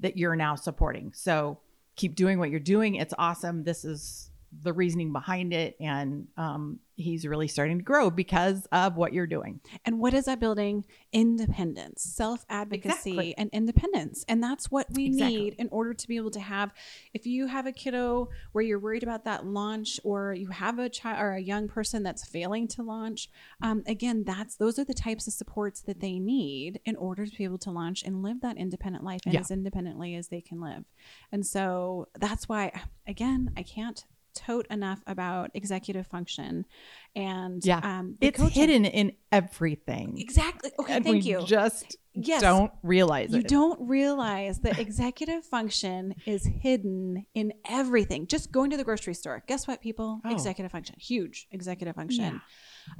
[0.00, 1.12] that you're now supporting.
[1.14, 1.58] So
[1.94, 2.94] keep doing what you're doing.
[2.94, 3.64] It's awesome.
[3.64, 5.76] This is the reasoning behind it.
[5.80, 9.60] And um, he's really starting to grow because of what you're doing.
[9.86, 10.84] And what is that building?
[11.12, 13.38] Independence, self advocacy, Exactly.
[13.38, 14.24] and independence.
[14.28, 15.36] And that's what we Exactly.
[15.36, 16.72] need in order to be able to have.
[17.14, 20.88] If you have a kiddo where you're worried about that launch, or you have a
[20.88, 23.30] child or a young person that's failing to launch,
[23.62, 27.36] um, again, that's those are the types of supports that they need in order to
[27.36, 29.40] be able to launch and live that independent life and Yeah.
[29.40, 30.84] as independently as they can live.
[31.30, 32.72] And so that's why,
[33.06, 34.04] again, I can't
[34.34, 36.64] tote enough about executive function
[37.14, 37.80] and Yeah.
[37.82, 38.60] um, It's coaching.
[38.60, 40.18] hidden in everything.
[40.18, 40.70] Exactly.
[40.78, 41.44] Okay, and thank you.
[41.46, 42.42] just Yes.
[42.42, 43.48] don't realize You it.
[43.48, 48.26] don't realize that executive function is hidden in everything.
[48.26, 49.42] Just going to the grocery store.
[49.46, 50.20] Guess what, people?
[50.24, 50.30] Oh.
[50.32, 50.96] Executive function.
[50.98, 52.40] Huge executive function.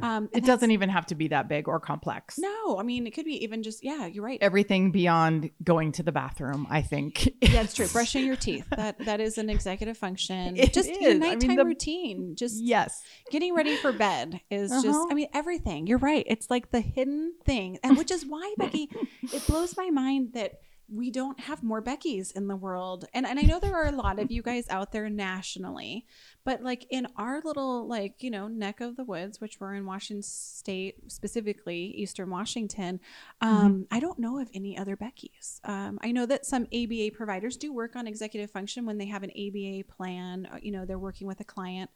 [0.01, 2.39] Um, It doesn't even have to be that big or complex.
[2.39, 4.39] No, I mean, it could be even just, yeah, you're right.
[4.41, 7.27] Everything beyond going to the bathroom, I think.
[7.43, 7.87] Yeah, it's true.
[7.93, 8.67] Brushing your teeth.
[8.71, 10.57] That that is an executive function.
[10.57, 10.99] It just is.
[11.01, 12.35] your I mean, nighttime the- routine.
[12.37, 13.03] Just yes.
[13.31, 15.07] getting ready for bed is just Uh-huh.
[15.11, 18.89] i mean everything you're right it's like the hidden thing and which is why becky
[19.23, 20.53] it blows my mind that
[20.93, 23.07] we don't have more beckys in the world.
[23.15, 26.07] And, and i know there are a lot of you guys out there nationally
[26.45, 29.87] but like in our little like you know neck of the woods which we're in
[29.87, 33.01] washington state specifically eastern washington
[33.41, 35.61] um, i don't know of any other beckys.
[35.65, 39.23] Um, i know that some aba providers do work on executive function when they have
[39.23, 41.91] an aba plan uh, you know they're working with a client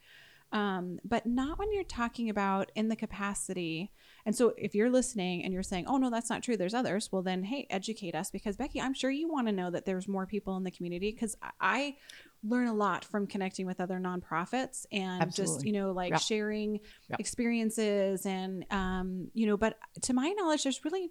[0.57, 3.93] um, but not when you're talking about in the capacity.
[4.25, 7.11] And so, if you're listening and you're saying, "Oh no, that's not true," there's others.
[7.13, 10.09] Well, then, hey, educate us because Becky, I'm sure you want to know that there's
[10.09, 11.97] more people in the community because I
[12.43, 16.19] learn a lot from connecting with other nonprofits and just you know like Yeah.
[16.19, 17.17] sharing Yeah.
[17.19, 19.59] experiences and um, you know.
[19.59, 21.11] But to my knowledge, there's really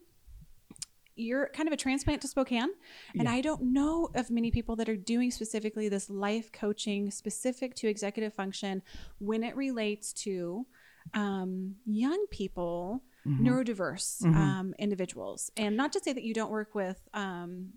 [1.15, 2.69] you're kind of a transplant to Spokane.
[3.13, 3.31] And Yeah.
[3.31, 7.87] I don't know of many people that are doing specifically this life coaching specific to
[7.87, 8.81] executive function
[9.19, 10.65] when it relates to
[11.13, 13.41] um, young people, Mhm.
[13.41, 14.35] neurodiverse Mhm.
[14.35, 15.51] um, individuals.
[15.55, 17.73] And not to say that you don't work with um,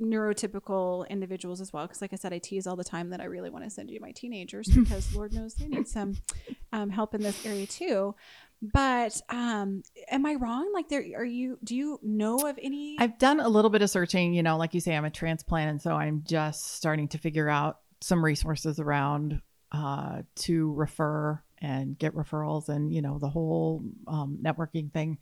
[0.00, 3.24] neurotypical individuals as well, because like I said, I tease all the time that I
[3.24, 6.14] really want to send you my teenagers because Lord knows they need some
[6.72, 8.14] um, help in this area too.
[8.62, 10.70] But um, am I wrong?
[10.74, 11.58] Like, there are you?
[11.64, 12.96] Do you know of any?
[12.98, 14.34] I've done a little bit of searching.
[14.34, 17.48] You know, like you say, I'm a transplant, and so I'm just starting to figure
[17.48, 19.40] out some resources around
[19.72, 25.18] uh, to refer and get referrals, and you know, the whole um, networking thing.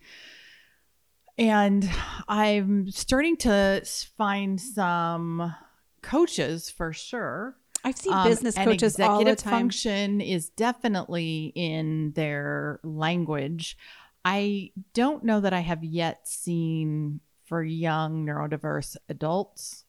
[1.37, 1.89] And
[2.27, 3.83] I'm starting to
[4.17, 5.55] find some
[6.03, 7.57] coaches for sure.
[7.85, 9.53] I've seen Um, business coaches all the executive time.
[9.53, 13.77] function is definitely in their language.
[14.25, 19.85] I don't know that I have yet seen for young neurodiverse adults,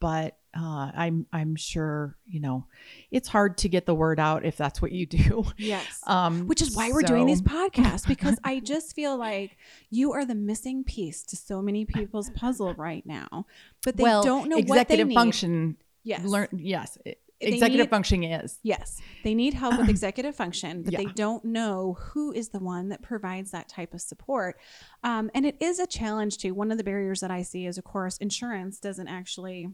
[0.00, 2.66] but uh, I'm I'm sure you know
[3.10, 5.44] it's hard to get the word out if that's what you do.
[5.56, 6.02] Yes.
[6.06, 9.56] Um, Which is why we're doing these podcasts because I just feel like
[9.90, 13.46] you are the missing piece to so many people's puzzle right now,
[13.84, 15.14] but they well, don't know what they executive need.
[15.14, 15.76] function.
[16.02, 16.24] Yes.
[16.24, 16.48] Learn.
[16.52, 16.98] Yes.
[17.04, 18.58] it- executive need- functioning is.
[18.62, 22.88] Yes, they need help with executive function, but they don't know who is the one
[22.88, 24.58] that provides that type of support.
[25.04, 26.54] Um, and it is a challenge too.
[26.54, 29.68] One of the barriers that I see is, of course, insurance doesn't actually.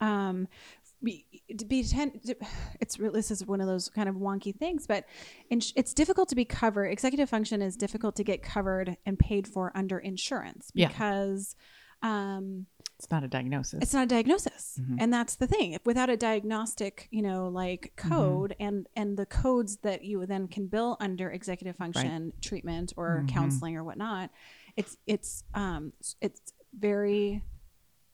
[0.00, 0.48] Um,
[1.02, 1.26] be,
[1.58, 2.18] to be ten,
[2.80, 5.04] it's this is one of those kind of wonky things, but
[5.50, 6.86] ins- it's difficult to be covered.
[6.86, 10.88] Executive function is difficult to get covered and paid for under insurance Yeah.
[10.88, 11.54] because
[12.02, 12.66] um,
[13.04, 13.82] It's not a diagnosis.
[13.82, 14.96] it's not a diagnosis Mhm.
[14.98, 18.08] and that's the thing if without a diagnostic you know like Mm-hmm.
[18.14, 23.22] code and and the codes that you then can bill under executive function treatment or
[23.24, 23.28] Mhm.
[23.28, 24.30] counseling or whatnot
[24.76, 26.40] it's it's um it's
[26.78, 27.42] very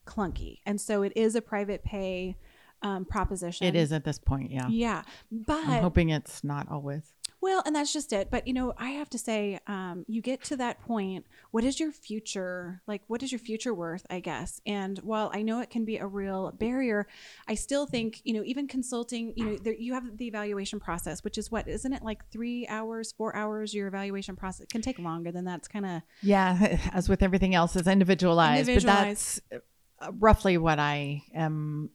[0.06, 2.36] clunky and so it is a private pay
[2.82, 4.50] um, proposition it is at this point.
[4.50, 4.66] Yeah.
[4.68, 7.12] yeah but I'm hoping it's not always.
[7.40, 8.30] Well, and that's just it.
[8.30, 11.26] But you know, I have to say, um, you get to that point.
[11.50, 13.02] What is your future like?
[13.06, 14.06] What is your future worth?
[14.10, 14.60] I guess.
[14.66, 17.06] And while I know it can be a real barrier,
[17.48, 19.32] I still think you know, even consulting.
[19.36, 22.66] You know, there, you have the evaluation process, which is what isn't it like three
[22.68, 23.72] hours, four hours?
[23.72, 27.76] Your evaluation process can take longer than that's kind of Yeah, as with everything else,
[27.76, 29.40] is individualized, Individualized.
[29.50, 29.62] but
[30.00, 31.90] that's uh, roughly what I am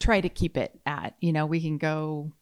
[0.00, 1.14] try to keep it at.
[1.20, 2.32] You know, we can go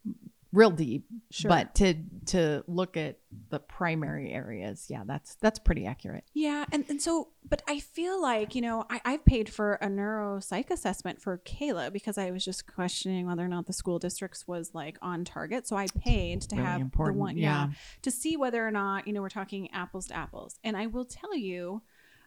[0.53, 1.49] real deep, Sure.
[1.49, 1.95] but to
[2.27, 3.19] to look at
[3.51, 6.25] the primary areas, yeah, that's that's pretty accurate.
[6.35, 9.87] Yeah, and, and so, but I feel like, you know, I, I've paid for a
[9.87, 14.49] neuropsych assessment for Kayla because I was just questioning whether or not the school districts
[14.49, 15.69] was like on target.
[15.69, 17.67] So I paid to Really have important, the one, yeah.
[17.67, 17.73] yeah.
[18.03, 20.59] to see whether or not, you know, we're talking apples to apples.
[20.65, 21.83] And I will tell you,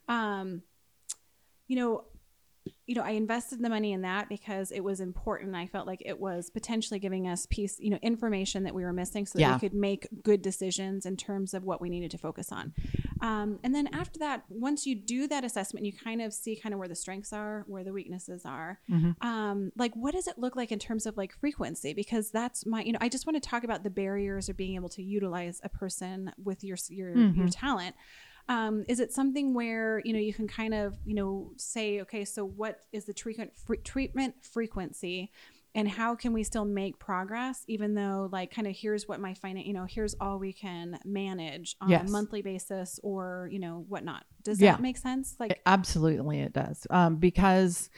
[0.07, 0.61] um,
[1.67, 2.05] you know,
[2.85, 5.55] you know, I invested the money in that because it was important.
[5.55, 8.91] I felt like it was potentially giving us piece, you know, information that we were
[8.93, 9.53] missing so that Yeah.
[9.55, 12.73] we could make good decisions in terms of what we needed to focus on.
[13.21, 16.73] Um, and then after that, once you do that assessment, you kind of see kind
[16.73, 18.79] of where the strengths are, where the weaknesses are.
[18.89, 19.15] Mhm.
[19.23, 21.93] Um, like, what does it look like in terms of like frequency?
[21.93, 24.75] Because that's my, you know, I just want to talk about the barriers of being
[24.75, 27.51] able to utilize a person with your your your Mhm.
[27.51, 27.95] talent.
[28.49, 32.25] Um, is it something where you know you can kind of you know say, okay,
[32.25, 35.31] so what is the treatment fre- treatment frequency?
[35.75, 39.33] and how can we still make progress even though like kind of here's what my
[39.33, 42.07] finance you know here's all we can manage on Yes.
[42.07, 44.73] a monthly basis or you know whatnot does Yeah.
[44.73, 46.85] that make sense like Absolutely, it does.
[46.91, 47.89] Um, because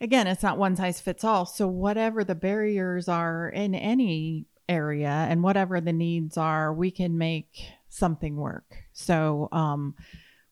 [0.00, 1.46] again, it's not one size fits all.
[1.46, 7.18] So whatever the barriers are in any area and whatever the needs are, we can
[7.18, 8.76] make something work.
[8.92, 9.94] So um,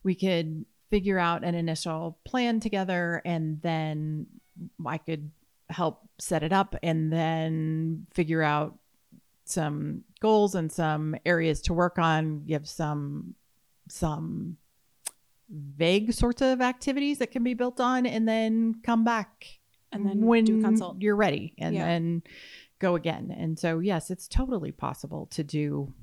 [0.03, 4.27] we could figure out an initial plan together, and then
[4.87, 5.31] I could
[5.71, 8.79] help set it up, and then figure out
[9.45, 12.45] some goals and some areas to work on.
[12.45, 13.35] Give some
[13.89, 14.59] some
[15.51, 19.47] vague sorts of activities that can be built on and then come back
[19.93, 21.87] and then when do consult you're ready and Yeah.
[21.87, 22.23] then
[22.81, 25.95] go again and so yes it's totally possible to do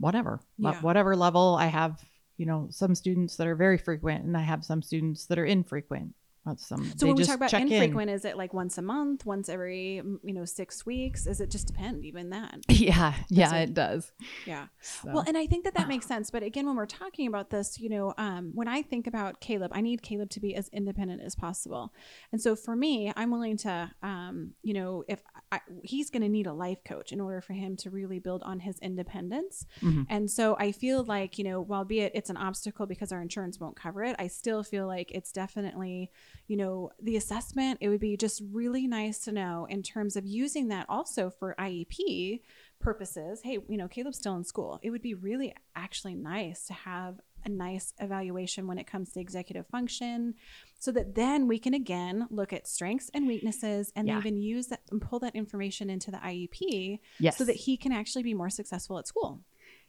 [0.00, 0.80] whatever Yeah.
[0.80, 2.00] whatever level i have
[2.38, 5.44] you know some students that are very frequent and i have some students that are
[5.44, 6.14] infrequent
[6.46, 7.70] Uh, some so when we talk about check in.
[7.70, 11.50] infrequent is it like once a month once every you know six weeks is it
[11.50, 13.70] just depend even that yeah yeah it.
[13.70, 14.12] it does
[14.46, 16.30] yeah So, Well, and I think that that makes sense.
[16.30, 19.70] But again, when we're talking about this, you know, um, when I think about Caleb,
[19.74, 21.92] I need Caleb to be as independent as possible.
[22.32, 25.22] And so for me, I'm willing to, um, you know, if
[25.52, 28.42] I, he's going to need a life coach in order for him to really build
[28.42, 29.66] on his independence.
[29.82, 30.06] Mhm.
[30.08, 33.20] And so I feel like, you know, while be it it's an obstacle because our
[33.20, 36.10] insurance won't cover it, I still feel like it's definitely,
[36.50, 40.26] you know, the assessment, it would be just really nice to know in terms of
[40.26, 42.40] using that also for IEP
[42.80, 43.40] purposes.
[43.44, 44.80] Hey, you know, Caleb's still in school.
[44.82, 49.20] It would be really actually nice to have a nice evaluation when it comes to
[49.20, 50.34] executive function
[50.80, 54.18] so that then we can again look at strengths and weaknesses and Yeah.
[54.18, 57.92] even use that and pull that information into the IEP yes so that he can
[57.92, 59.40] actually be more successful at school.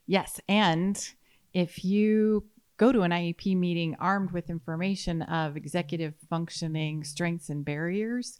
[0.06, 0.40] Yes.
[0.48, 0.96] And
[1.54, 2.46] if you
[2.82, 8.40] go to an IEP meeting armed with information of executive functioning strengths and barriers,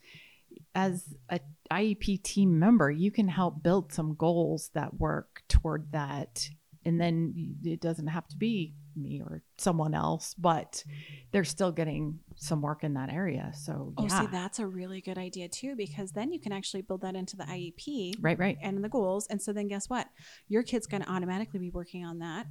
[0.74, 1.40] as a
[1.72, 6.50] IEP team member, you can help build some goals that work toward that.
[6.84, 10.84] And then it doesn't have to be me or someone else, but
[11.32, 13.52] they're still getting some work in that area.
[13.54, 14.22] So, Oh, yeah.
[14.22, 17.38] see, that's a really good idea too, because then you can actually build that into
[17.38, 18.58] the IEP right, right.
[18.64, 19.28] and the goals.
[19.30, 20.08] And so then guess what?
[20.48, 22.48] Your kid's going to automatically be working on that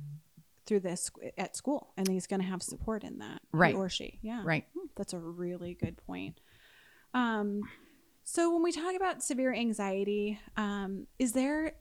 [0.71, 3.75] through this at school and he's going to have support in that Right.
[3.75, 4.65] or she yeah Right.
[4.97, 6.41] that's a really good point
[7.13, 7.63] um
[8.23, 11.73] so when we talk about severe anxiety um is there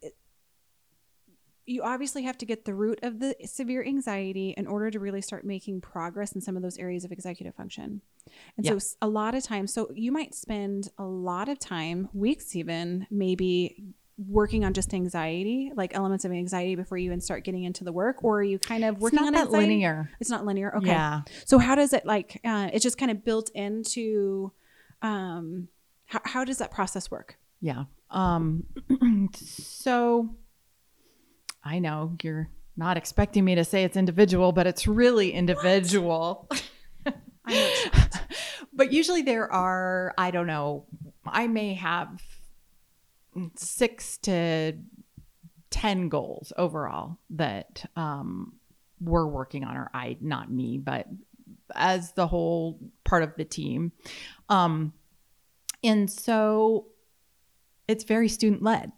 [1.67, 5.21] you obviously have to get the root of the severe anxiety in order to really
[5.21, 8.01] start making progress in some of those areas of executive function.
[8.57, 12.55] And so a lot of times, so you might spend a lot of time, weeks
[12.55, 13.93] even, maybe
[14.27, 17.91] working on just anxiety, like elements of anxiety before you even start getting into the
[17.91, 20.09] work, or are you kind of working on that linear.
[20.19, 20.75] It's not linear.
[20.77, 20.87] Okay.
[20.87, 21.21] Yeah.
[21.45, 22.39] So how does it like?
[22.43, 24.51] Uh, it's just kind of built into.
[25.01, 25.69] Um,
[26.05, 27.37] how, how does that process work?
[27.61, 27.85] Yeah.
[28.09, 28.65] Um
[29.35, 30.35] so
[31.63, 36.49] I know you're not expecting me to say it's individual, but it's really individual.
[37.05, 37.15] I know
[37.47, 38.21] it's not.
[38.73, 40.85] but usually there are, I don't know,
[41.25, 42.21] I may have
[43.55, 44.73] 6 to
[45.69, 48.53] 10 goals overall that um
[49.01, 51.07] we're working on or I not me, but
[51.73, 53.91] as the whole part of the team.
[54.49, 54.93] Um
[55.83, 56.87] and so
[57.87, 58.91] it's very student led.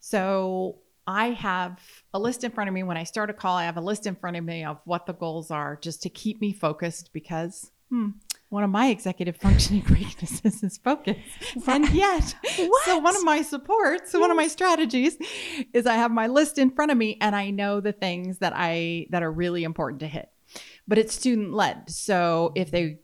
[0.00, 1.80] So I have
[2.14, 2.82] a list in front of me.
[2.82, 5.06] When I start a call, I have a list in front of me of what
[5.06, 8.10] the goals are just to keep me focused because hmm,
[8.50, 11.16] one of my executive functioning weaknesses is focus.
[11.66, 12.34] And yet,
[12.84, 15.16] so one of my supports, so one of my strategies
[15.72, 18.52] is I have my list in front of me and I know the things that
[18.54, 20.28] I that are really important to hit.
[20.86, 21.88] But it's student led.
[21.88, 22.98] So if they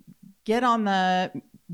[0.44, 1.30] get on the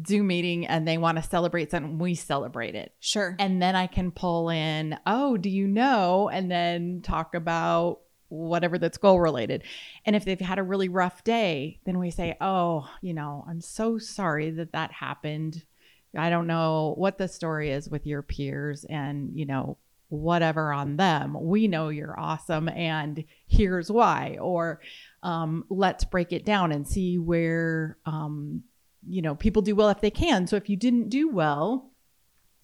[0.07, 2.93] Zoom meeting and they want to celebrate something, we celebrate it.
[3.01, 3.37] Sure.
[3.39, 6.29] And then I can pull in, oh, do you know?
[6.29, 8.01] And then talk about
[8.33, 9.62] whatever that's goal related.
[10.07, 13.61] And if they've had a really rough day, then we say, oh, you know, I'm
[13.61, 15.64] so sorry that that happened.
[16.16, 19.76] I don't know what the story is with your peers and, you know,
[20.09, 21.37] whatever on them.
[21.39, 24.39] We know you're awesome and here's why.
[24.41, 24.80] Or
[25.22, 28.62] um, let's break it down and see where, um,
[29.07, 30.47] you know, people do well if they can.
[30.47, 31.91] So if you didn't do well,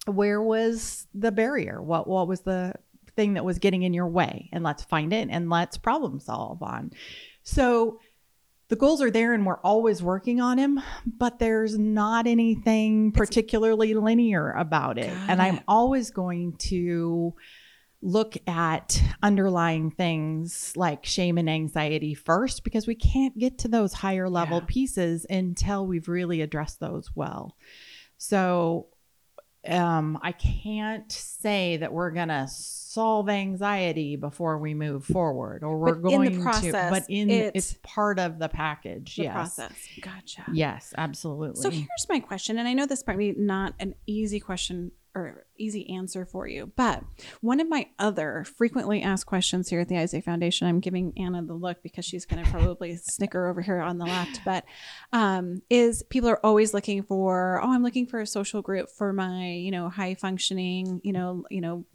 [0.05, 1.81] where was the barrier?
[1.81, 2.73] What what was the
[3.19, 4.49] thing that was getting in your way?
[4.53, 6.91] And let's find it and let's problem solve on.
[7.43, 7.99] So
[8.69, 13.93] the goals are there and we're always working on them, but there's not anything particularly
[13.93, 15.11] linear about it.
[15.27, 17.33] And I'm always going to
[18.01, 23.91] look at underlying things like shame and anxiety first because we can't get to those
[23.91, 24.65] higher level Yeah.
[24.67, 27.57] pieces until we've really addressed those well.
[28.17, 28.87] So
[29.67, 35.95] um, I can't say that we're gonna solve anxiety before we move forward, or we're
[35.95, 36.71] But in the going to.
[36.71, 39.15] But in it's- it's part of the package.
[39.15, 39.33] the yes.
[39.33, 39.73] process.
[40.01, 40.45] Gotcha.
[40.53, 41.61] Yes, absolutely.
[41.61, 45.45] So here's my question, and I know this might be not an easy question or
[45.57, 47.03] easy answer for you, but
[47.41, 51.41] one of my other frequently asked questions here at the Isaac Foundation, I'm giving Anna
[51.41, 54.65] the look because she's going to probably snicker over here on the left, but
[55.11, 59.11] um, is people are always looking for, oh, I'm looking for a social group for
[59.11, 61.85] my, you know, high functioning, you know, you know,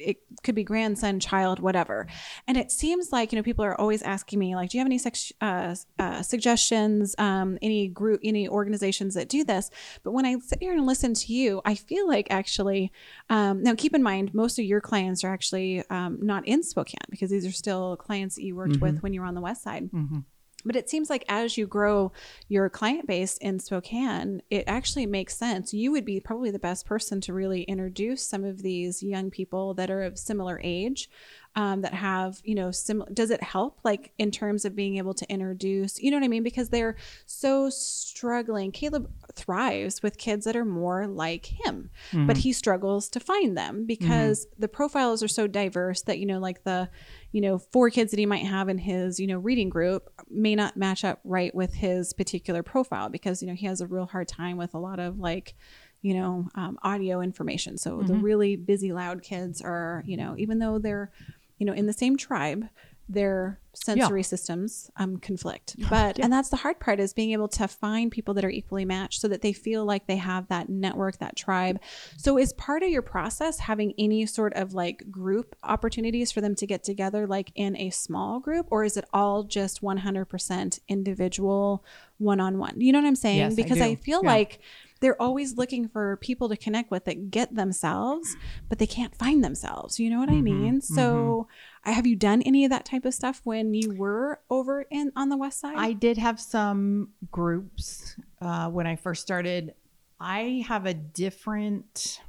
[0.00, 2.06] it could be grandson, child, whatever.
[2.46, 4.86] And it seems like, you know, people are always asking me, like, do you have
[4.86, 9.70] any sex, uh, uh, suggestions, um, any group, any organizations that do this?
[10.02, 12.92] But when I sit here and listen to you, I feel like actually,
[13.28, 16.98] um, now keep in mind, most of your clients are actually um, not in Spokane
[17.10, 19.62] because these are still clients that you worked with when you were on the West
[19.62, 19.90] Side.
[19.92, 20.24] Mhm.
[20.64, 22.12] But it seems like as you grow
[22.48, 25.72] your client base in Spokane, it actually makes sense.
[25.72, 29.72] You would be probably the best person to really introduce some of these young people
[29.74, 31.08] that are of similar age,
[31.56, 33.04] um, that have, you know, sim.
[33.12, 36.28] Does it help, like in terms of being able to introduce, you know what I
[36.28, 36.42] mean?
[36.42, 36.96] Because they're
[37.26, 38.70] so struggling.
[38.70, 43.84] Caleb thrives with kids that are more like him, but he struggles to find them
[43.86, 46.88] because the profiles are so diverse that you know, like the
[47.32, 50.54] you know, four kids that he might have in his, you know, reading group may
[50.56, 54.06] not match up right with his particular profile because, you know, he has a real
[54.06, 55.54] hard time with a lot of like,
[56.02, 57.78] you know, um, audio information.
[57.78, 61.12] So the really busy, loud kids are, you know, even though they're,
[61.60, 62.64] you know, in the same tribe,
[63.08, 65.74] their sensory systems um, conflict.
[65.90, 68.84] But, and that's the hard part is being able to find people that are equally
[68.84, 71.80] matched so that they feel like they have that network, that tribe.
[72.16, 76.54] So, is part of your process having any sort of like group opportunities for them
[76.56, 81.84] to get together, like in a small group, or is it all just 100% individual,
[82.18, 82.80] one on one?
[82.80, 83.38] You know what I'm saying?
[83.38, 83.96] Yes, I because I, do.
[83.96, 84.30] feel Yeah.
[84.30, 84.60] like
[85.00, 88.36] they're always looking for people to connect with that get themselves,
[88.68, 89.98] but they can't find themselves.
[89.98, 90.80] You know what I Mm-hmm, mean?
[90.80, 91.48] So,
[91.84, 95.12] I have you done any of that type of stuff when you were over in
[95.16, 95.76] on the west side?
[95.78, 99.74] I did have some groups uh, when I first started.
[100.20, 102.20] I have a different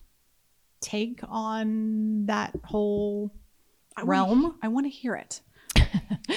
[0.80, 3.32] take on that whole
[4.02, 4.56] realm.
[4.62, 5.42] I want to hear it.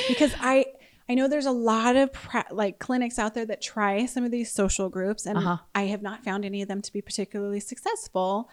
[0.09, 0.67] because I
[1.09, 4.31] I know there's a lot of pra- like clinics out there that try some of
[4.31, 5.59] these social groups, and Uh-huh.
[5.75, 8.49] I have not found any of them to be particularly successful.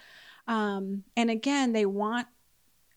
[0.47, 2.27] Um, and again, they want,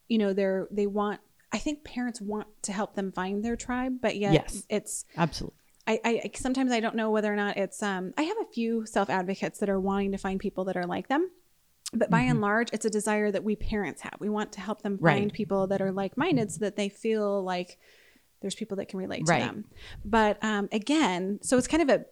[0.08, 1.20] you know, they're they want.
[1.52, 4.66] I think parents want to help them find their tribe, but yet Yes.
[4.68, 5.56] it's Absolutely.
[5.86, 8.86] I, I sometimes I don't know whether or not it's um I have a few
[8.86, 11.30] self advocates that are wanting to find people that are like them.
[11.92, 14.14] But by and large, it's a desire that we parents have.
[14.18, 15.24] We want to help them find Mm-hmm.
[15.26, 15.32] Right.
[15.32, 17.78] people that are like minded so that they feel like
[18.44, 19.64] there's people that can relate to them.
[20.04, 22.04] But um, again, so it's kind of a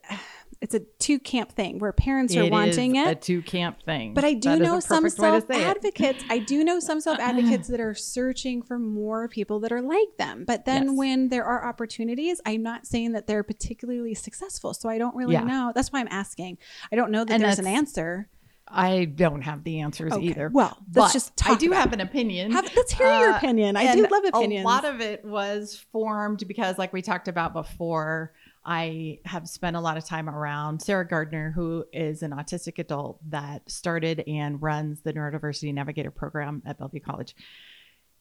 [0.61, 3.09] it's a two camp thing where parents are It wanting it.
[3.09, 4.15] a two camp thing.
[4.15, 6.25] But I do That know some perfect way to self advocates.
[6.31, 10.17] I do know some self advocates that are searching for more people that are like
[10.19, 10.45] them.
[10.47, 10.97] But then Yes.
[10.97, 14.73] when there are opportunities, I'm not saying that they're particularly successful.
[14.75, 15.45] So I don't really Yeah.
[15.45, 15.73] know.
[15.75, 16.59] That's why I'm asking.
[16.93, 18.29] I don't know that And there's an answer.
[18.69, 20.27] I don't have the answers Okay.
[20.27, 20.49] either.
[20.53, 21.95] Well, let's just I do have it.
[21.95, 22.53] an opinion.
[22.53, 23.77] Have, let's hear your Uh, opinion.
[23.77, 24.65] I do love opinions.
[24.65, 28.33] A lot of it was formed because, like we talked about before,
[28.65, 33.19] I have spent a lot of time around Sara Gardner, who is an autistic adult
[33.31, 37.35] that started and runs the Neurodiversity Navigator program at Bellevue College.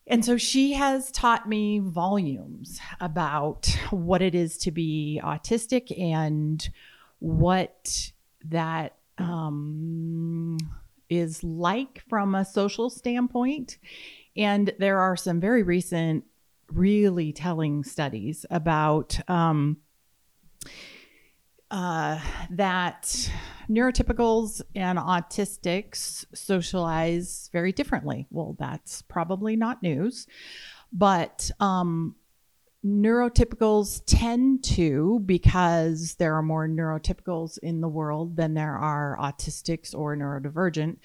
[0.07, 6.67] And so she has taught me volumes about what it is to be autistic and
[7.19, 8.11] what
[8.45, 10.57] that um,
[11.09, 13.77] is like from a social standpoint.
[14.35, 16.23] And there are some very recent,
[16.71, 19.77] really telling studies about um,
[21.69, 22.19] uh,
[22.49, 23.31] that
[23.69, 28.27] neurotypicals and autistics socialize very differently.
[28.29, 30.27] Well, that's probably not news,
[30.91, 32.15] but um,
[32.85, 39.93] neurotypicals tend to, because there are more neurotypicals in the world than there are autistics
[39.95, 40.97] or neurodivergent,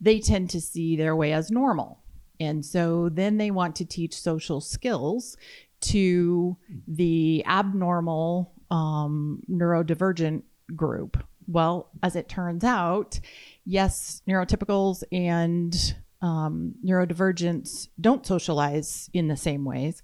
[0.00, 2.00] they tend to see their way as normal.
[2.40, 5.36] And so then they want to teach social skills
[5.82, 6.56] to
[6.88, 10.42] the abnormal um, neurodivergent
[10.74, 11.22] group.
[11.46, 13.20] Well, as it turns out,
[13.64, 20.02] yes, neurotypicals and um, neurodivergents don't socialize in the same ways.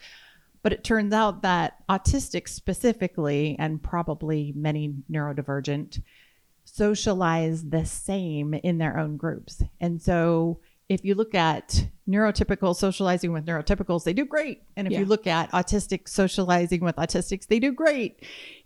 [0.67, 6.03] But it turns out that autistics specifically, and probably many neurodivergent,
[6.65, 9.63] socialize the same in their own groups.
[9.81, 10.59] And so
[10.89, 14.65] if you look at neurotypical socializing with neurotypicals, they do great.
[14.77, 14.99] And if Yeah.
[14.99, 18.25] you look at autistic socializing with autistics, they do great.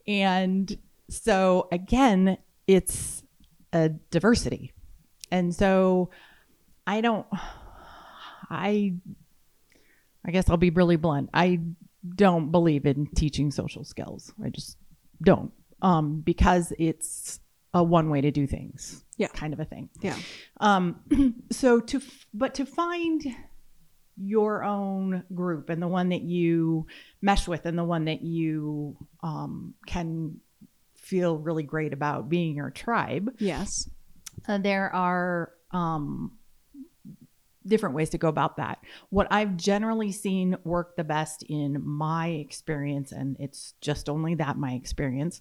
[0.09, 0.78] And
[1.11, 3.24] so again, it's
[3.74, 4.72] a diversity.
[5.30, 6.09] And so
[6.86, 7.26] I don't
[8.48, 8.94] I
[10.24, 11.28] I guess I'll be really blunt.
[11.34, 11.61] I
[12.16, 14.32] don't believe in teaching social skills.
[14.44, 14.76] I just
[15.22, 15.53] don't.
[15.82, 17.40] Um because it's
[17.72, 19.05] a one way to do things.
[19.16, 19.28] Yeah.
[19.28, 19.90] Kind of a thing.
[20.01, 20.16] yeah.
[20.59, 21.01] Um,
[21.53, 23.22] so to, f- but to find
[24.16, 26.86] your own group and the one that you
[27.22, 30.40] mesh with and the one that you um, can
[30.96, 33.88] feel really great about being your tribe, Yes.
[34.48, 36.32] uh, there are um,
[37.66, 38.78] different ways to go about that.
[39.11, 44.56] What I've generally seen work the best in my experience, and it's just only that
[44.56, 45.40] my experience,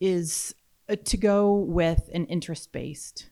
[0.00, 0.54] is
[0.88, 3.28] uh, to go with an interest based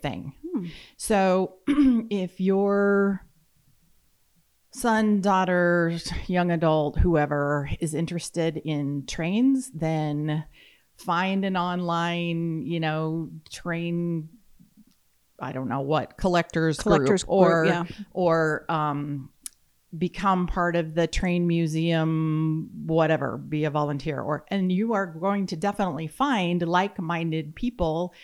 [0.00, 0.34] thing.
[0.52, 0.66] Hmm.
[0.96, 3.26] So if your
[4.72, 10.44] son, daughter, young adult, whoever is interested in trains, then
[10.96, 14.28] find an online, you know, train
[15.42, 18.04] I don't know what collectors, Collectors group or group, yeah.
[18.12, 19.28] or um
[19.98, 25.44] become part of the train museum whatever be a volunteer or and you are going
[25.44, 28.14] to definitely find like-minded people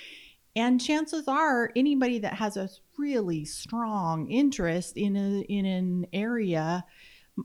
[0.56, 6.82] and chances are anybody that has a really strong interest in a in an area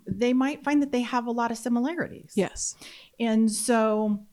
[0.08, 2.78] they might find that they have a lot of similarities Yes.
[3.20, 4.24] and so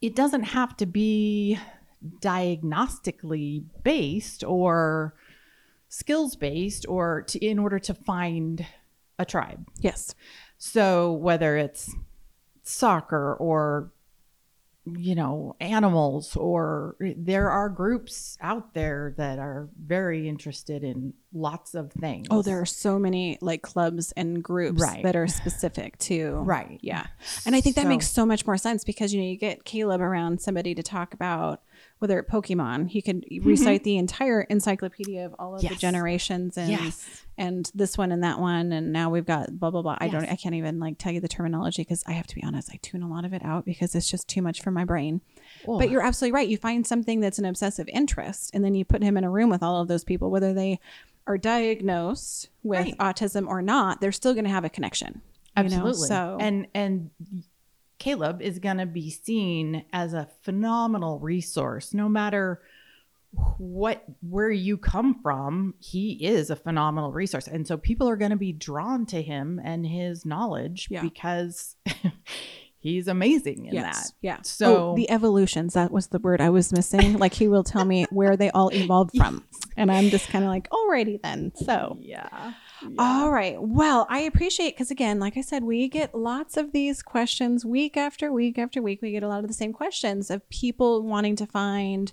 [0.00, 1.58] it doesn't have to be
[2.20, 5.14] diagnostically based or
[5.88, 8.66] skills based or to, in order to find
[9.18, 9.66] a tribe.
[9.80, 10.14] Yes.
[10.58, 11.94] So whether it's
[12.62, 13.92] soccer or
[14.98, 21.74] you know animals or there are groups out there that are very interested in lots
[21.74, 22.28] of things.
[22.30, 25.02] Oh, there are so many like clubs and groups Right.
[25.02, 26.78] that are specific to Right.
[26.82, 27.06] Yeah.
[27.44, 30.00] And I think that makes so much more sense because you know you get Caleb
[30.00, 31.62] around somebody to talk about
[31.98, 35.76] whether it Pokemon, he could recite the entire encyclopedia of all of the Mm-hmm.
[35.76, 37.24] Generations and Yes.
[37.38, 39.96] and this one and that one and now we've got blah blah blah.
[39.98, 42.42] I don't I can't even like tell you the terminology because I have to be
[42.44, 44.84] honest, I tune a lot of it out because it's just too much for my
[44.84, 45.20] brain.
[45.66, 45.78] Oh.
[45.78, 46.48] But you're absolutely right.
[46.48, 49.48] You find something that's an obsessive interest and then you put him in a room
[49.50, 50.78] with all of those people whether they
[51.26, 52.98] are diagnosed with Right.
[52.98, 55.22] autism or not, they're still going to have a connection.
[55.56, 55.90] Absolutely.
[55.92, 56.06] You know?
[56.06, 57.10] So and and
[57.98, 62.60] Caleb is going to be seen as a phenomenal resource no matter
[63.58, 68.30] what where you come from he is a phenomenal resource and so people are going
[68.30, 71.02] to be drawn to him and his knowledge Yeah.
[71.02, 71.76] because
[72.78, 74.38] he's amazing in yes, that yeah.
[74.42, 77.18] So- Oh, the evolutions that was the word I was missing.
[77.18, 79.44] like he will tell me where they all evolved from,
[79.76, 81.52] and I'm just kind of like, alrighty then.
[81.56, 82.52] So yeah,
[82.98, 83.56] All right.
[83.60, 87.96] Well, I appreciate because again, like I said, we get lots of these questions week
[87.96, 89.00] after week after week.
[89.02, 92.12] We get a lot of the same questions of people wanting to find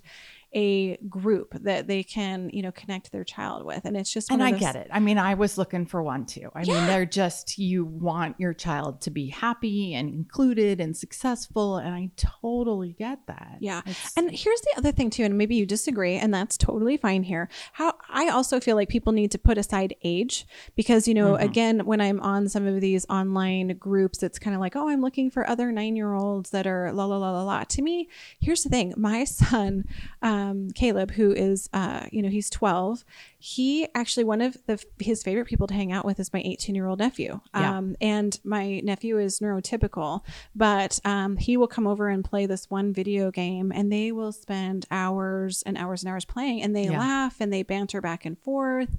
[0.54, 4.40] a group that they can, you know, connect their child with, and it's just and
[4.40, 4.88] one I of those- get it.
[4.92, 6.50] I mean, I was looking for one too.
[6.54, 11.78] I mean, they're just you want your child to be happy and included and successful,
[11.78, 13.56] and I totally get that.
[13.60, 13.80] Yeah.
[13.86, 17.24] It's- And here's the other thing too, and maybe you disagree, and that's totally fine
[17.24, 17.48] here.
[17.72, 20.46] How I also feel like people need to put aside age
[20.76, 21.42] because you know, Mhm.
[21.42, 25.00] again, when I'm on some of these online groups, it's kind of like, oh, I'm
[25.00, 27.64] looking for other nine year olds that are la la la la la.
[27.64, 29.84] To me, here's the thing: my son,
[30.22, 30.43] um,
[30.74, 33.04] Caleb, who is, uh, you know, he's 12.
[33.38, 36.74] He actually one of the his favorite people to hang out with is my 18
[36.74, 37.40] year old nephew.
[37.54, 37.78] Yeah.
[37.78, 40.20] Um, and my nephew is neurotypical,
[40.54, 44.32] but um, he will come over and play this one video game, and they will
[44.32, 46.98] spend hours and hours and hours playing, and they Yeah.
[46.98, 48.96] laugh and they banter back and forth,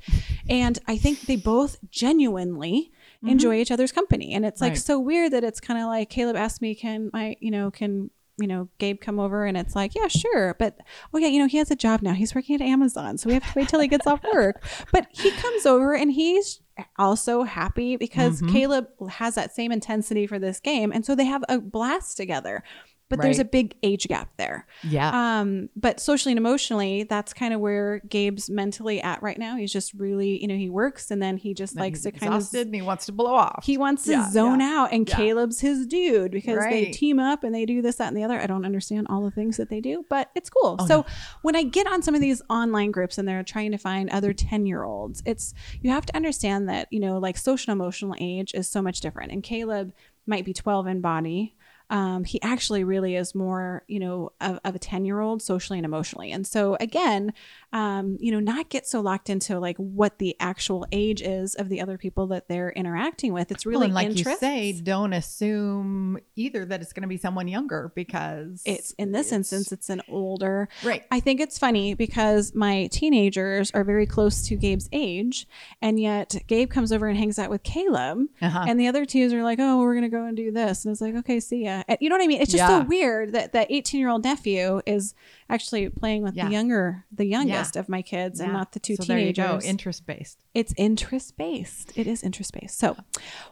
[0.50, 2.92] and I think they both genuinely
[3.24, 3.32] Mhm.
[3.32, 4.78] enjoy each other's company, and it's like Right.
[4.80, 8.10] so weird that it's kind of like Caleb asked me, "Can my you know can."
[8.38, 10.56] You know, Gabe come over and it's like, yeah, sure.
[10.60, 10.78] But
[11.14, 12.14] oh yeah, you know, he has a job now.
[12.14, 13.18] He's working at Amazon.
[13.18, 14.62] So we have to wait till he gets off work.
[14.92, 16.60] But he comes over and he's
[16.98, 18.52] also happy because Mhm.
[18.52, 20.92] Caleb has that same intensity for this game.
[20.92, 22.64] And so they have a blast together.
[23.08, 24.66] But there's a big age gap there.
[24.84, 29.58] yeah, Um, but socially and emotionally, that's kind of where Gabe's mentally at right now.
[29.58, 32.40] He's just really, you know, he works and then he just likes to kind of
[32.40, 33.64] exhausted and he wants to blow off.
[33.64, 35.16] he wants to Yeah, zone yeah, out and yeah.
[35.16, 38.40] Caleb's his dude because they team up and they do this, that, and the other.
[38.40, 40.78] I don't understand all the things that they do, but it's cool.
[40.80, 41.06] Oh, so no.
[41.44, 44.34] when I get on some of these online groups and they're trying to find other
[44.34, 48.52] 10 year olds, it's you have to understand that, you know, like social emotional age
[48.56, 49.32] is so much different.
[49.32, 49.94] And Caleb
[50.26, 51.56] might be 12 in body.
[51.90, 55.78] Um, he actually really is more, you know, of, of a 10 year old socially
[55.78, 56.32] and emotionally.
[56.32, 57.34] And so, again,
[57.76, 61.68] um, you know, not get so locked into like what the actual age is of
[61.68, 63.52] the other people that they're interacting with.
[63.52, 64.42] It's really and like interests.
[64.42, 69.12] you say, don't assume either that it's going to be someone younger because it's in
[69.12, 70.70] this it's- instance, it's an older.
[70.86, 71.04] right.
[71.12, 75.46] I think it's funny because my teenagers are very close to Gabe's age,
[75.82, 78.66] and yet Gabe comes over and hangs out with Caleb, Uh-huh.
[78.68, 81.02] and the other twos are like, "Oh, we're gonna go and do this," and it's
[81.02, 82.42] like, "Okay, see ya." And you know what I mean?
[82.42, 82.80] It's just Yeah.
[82.84, 85.14] so weird that that eighteen year old nephew is
[85.50, 86.46] actually playing with Yeah.
[86.46, 89.64] the younger, the youngest of my kids, and not the two so there you teenagers.
[89.64, 90.46] go, interest based.
[90.54, 91.92] It's interest based.
[91.98, 92.78] It is interest based.
[92.78, 92.96] So,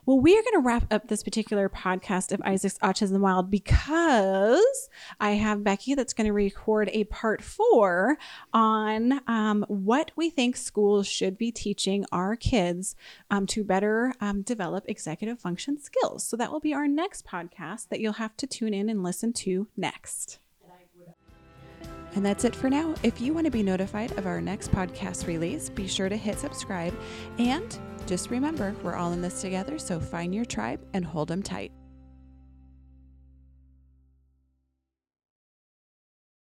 [0.06, 4.90] well, we are going to wrap up this particular podcast of Isaac's Autism Wild because
[5.20, 8.18] I have Becky that's going to record a part four
[8.54, 12.96] on um, what we think schools should be teaching our kids
[13.32, 16.24] um, to better um, develop executive function skills.
[16.24, 19.34] So, that will be our next podcast that you'll have to tune in and listen
[19.34, 20.40] to next.
[22.16, 22.94] And that's it for now.
[23.04, 26.40] If you want to be notified of our next podcast release, be sure to hit
[26.40, 26.94] subscribe.
[27.40, 31.42] And just remember, we're all in this together, so find your tribe and hold them
[31.42, 31.72] tight.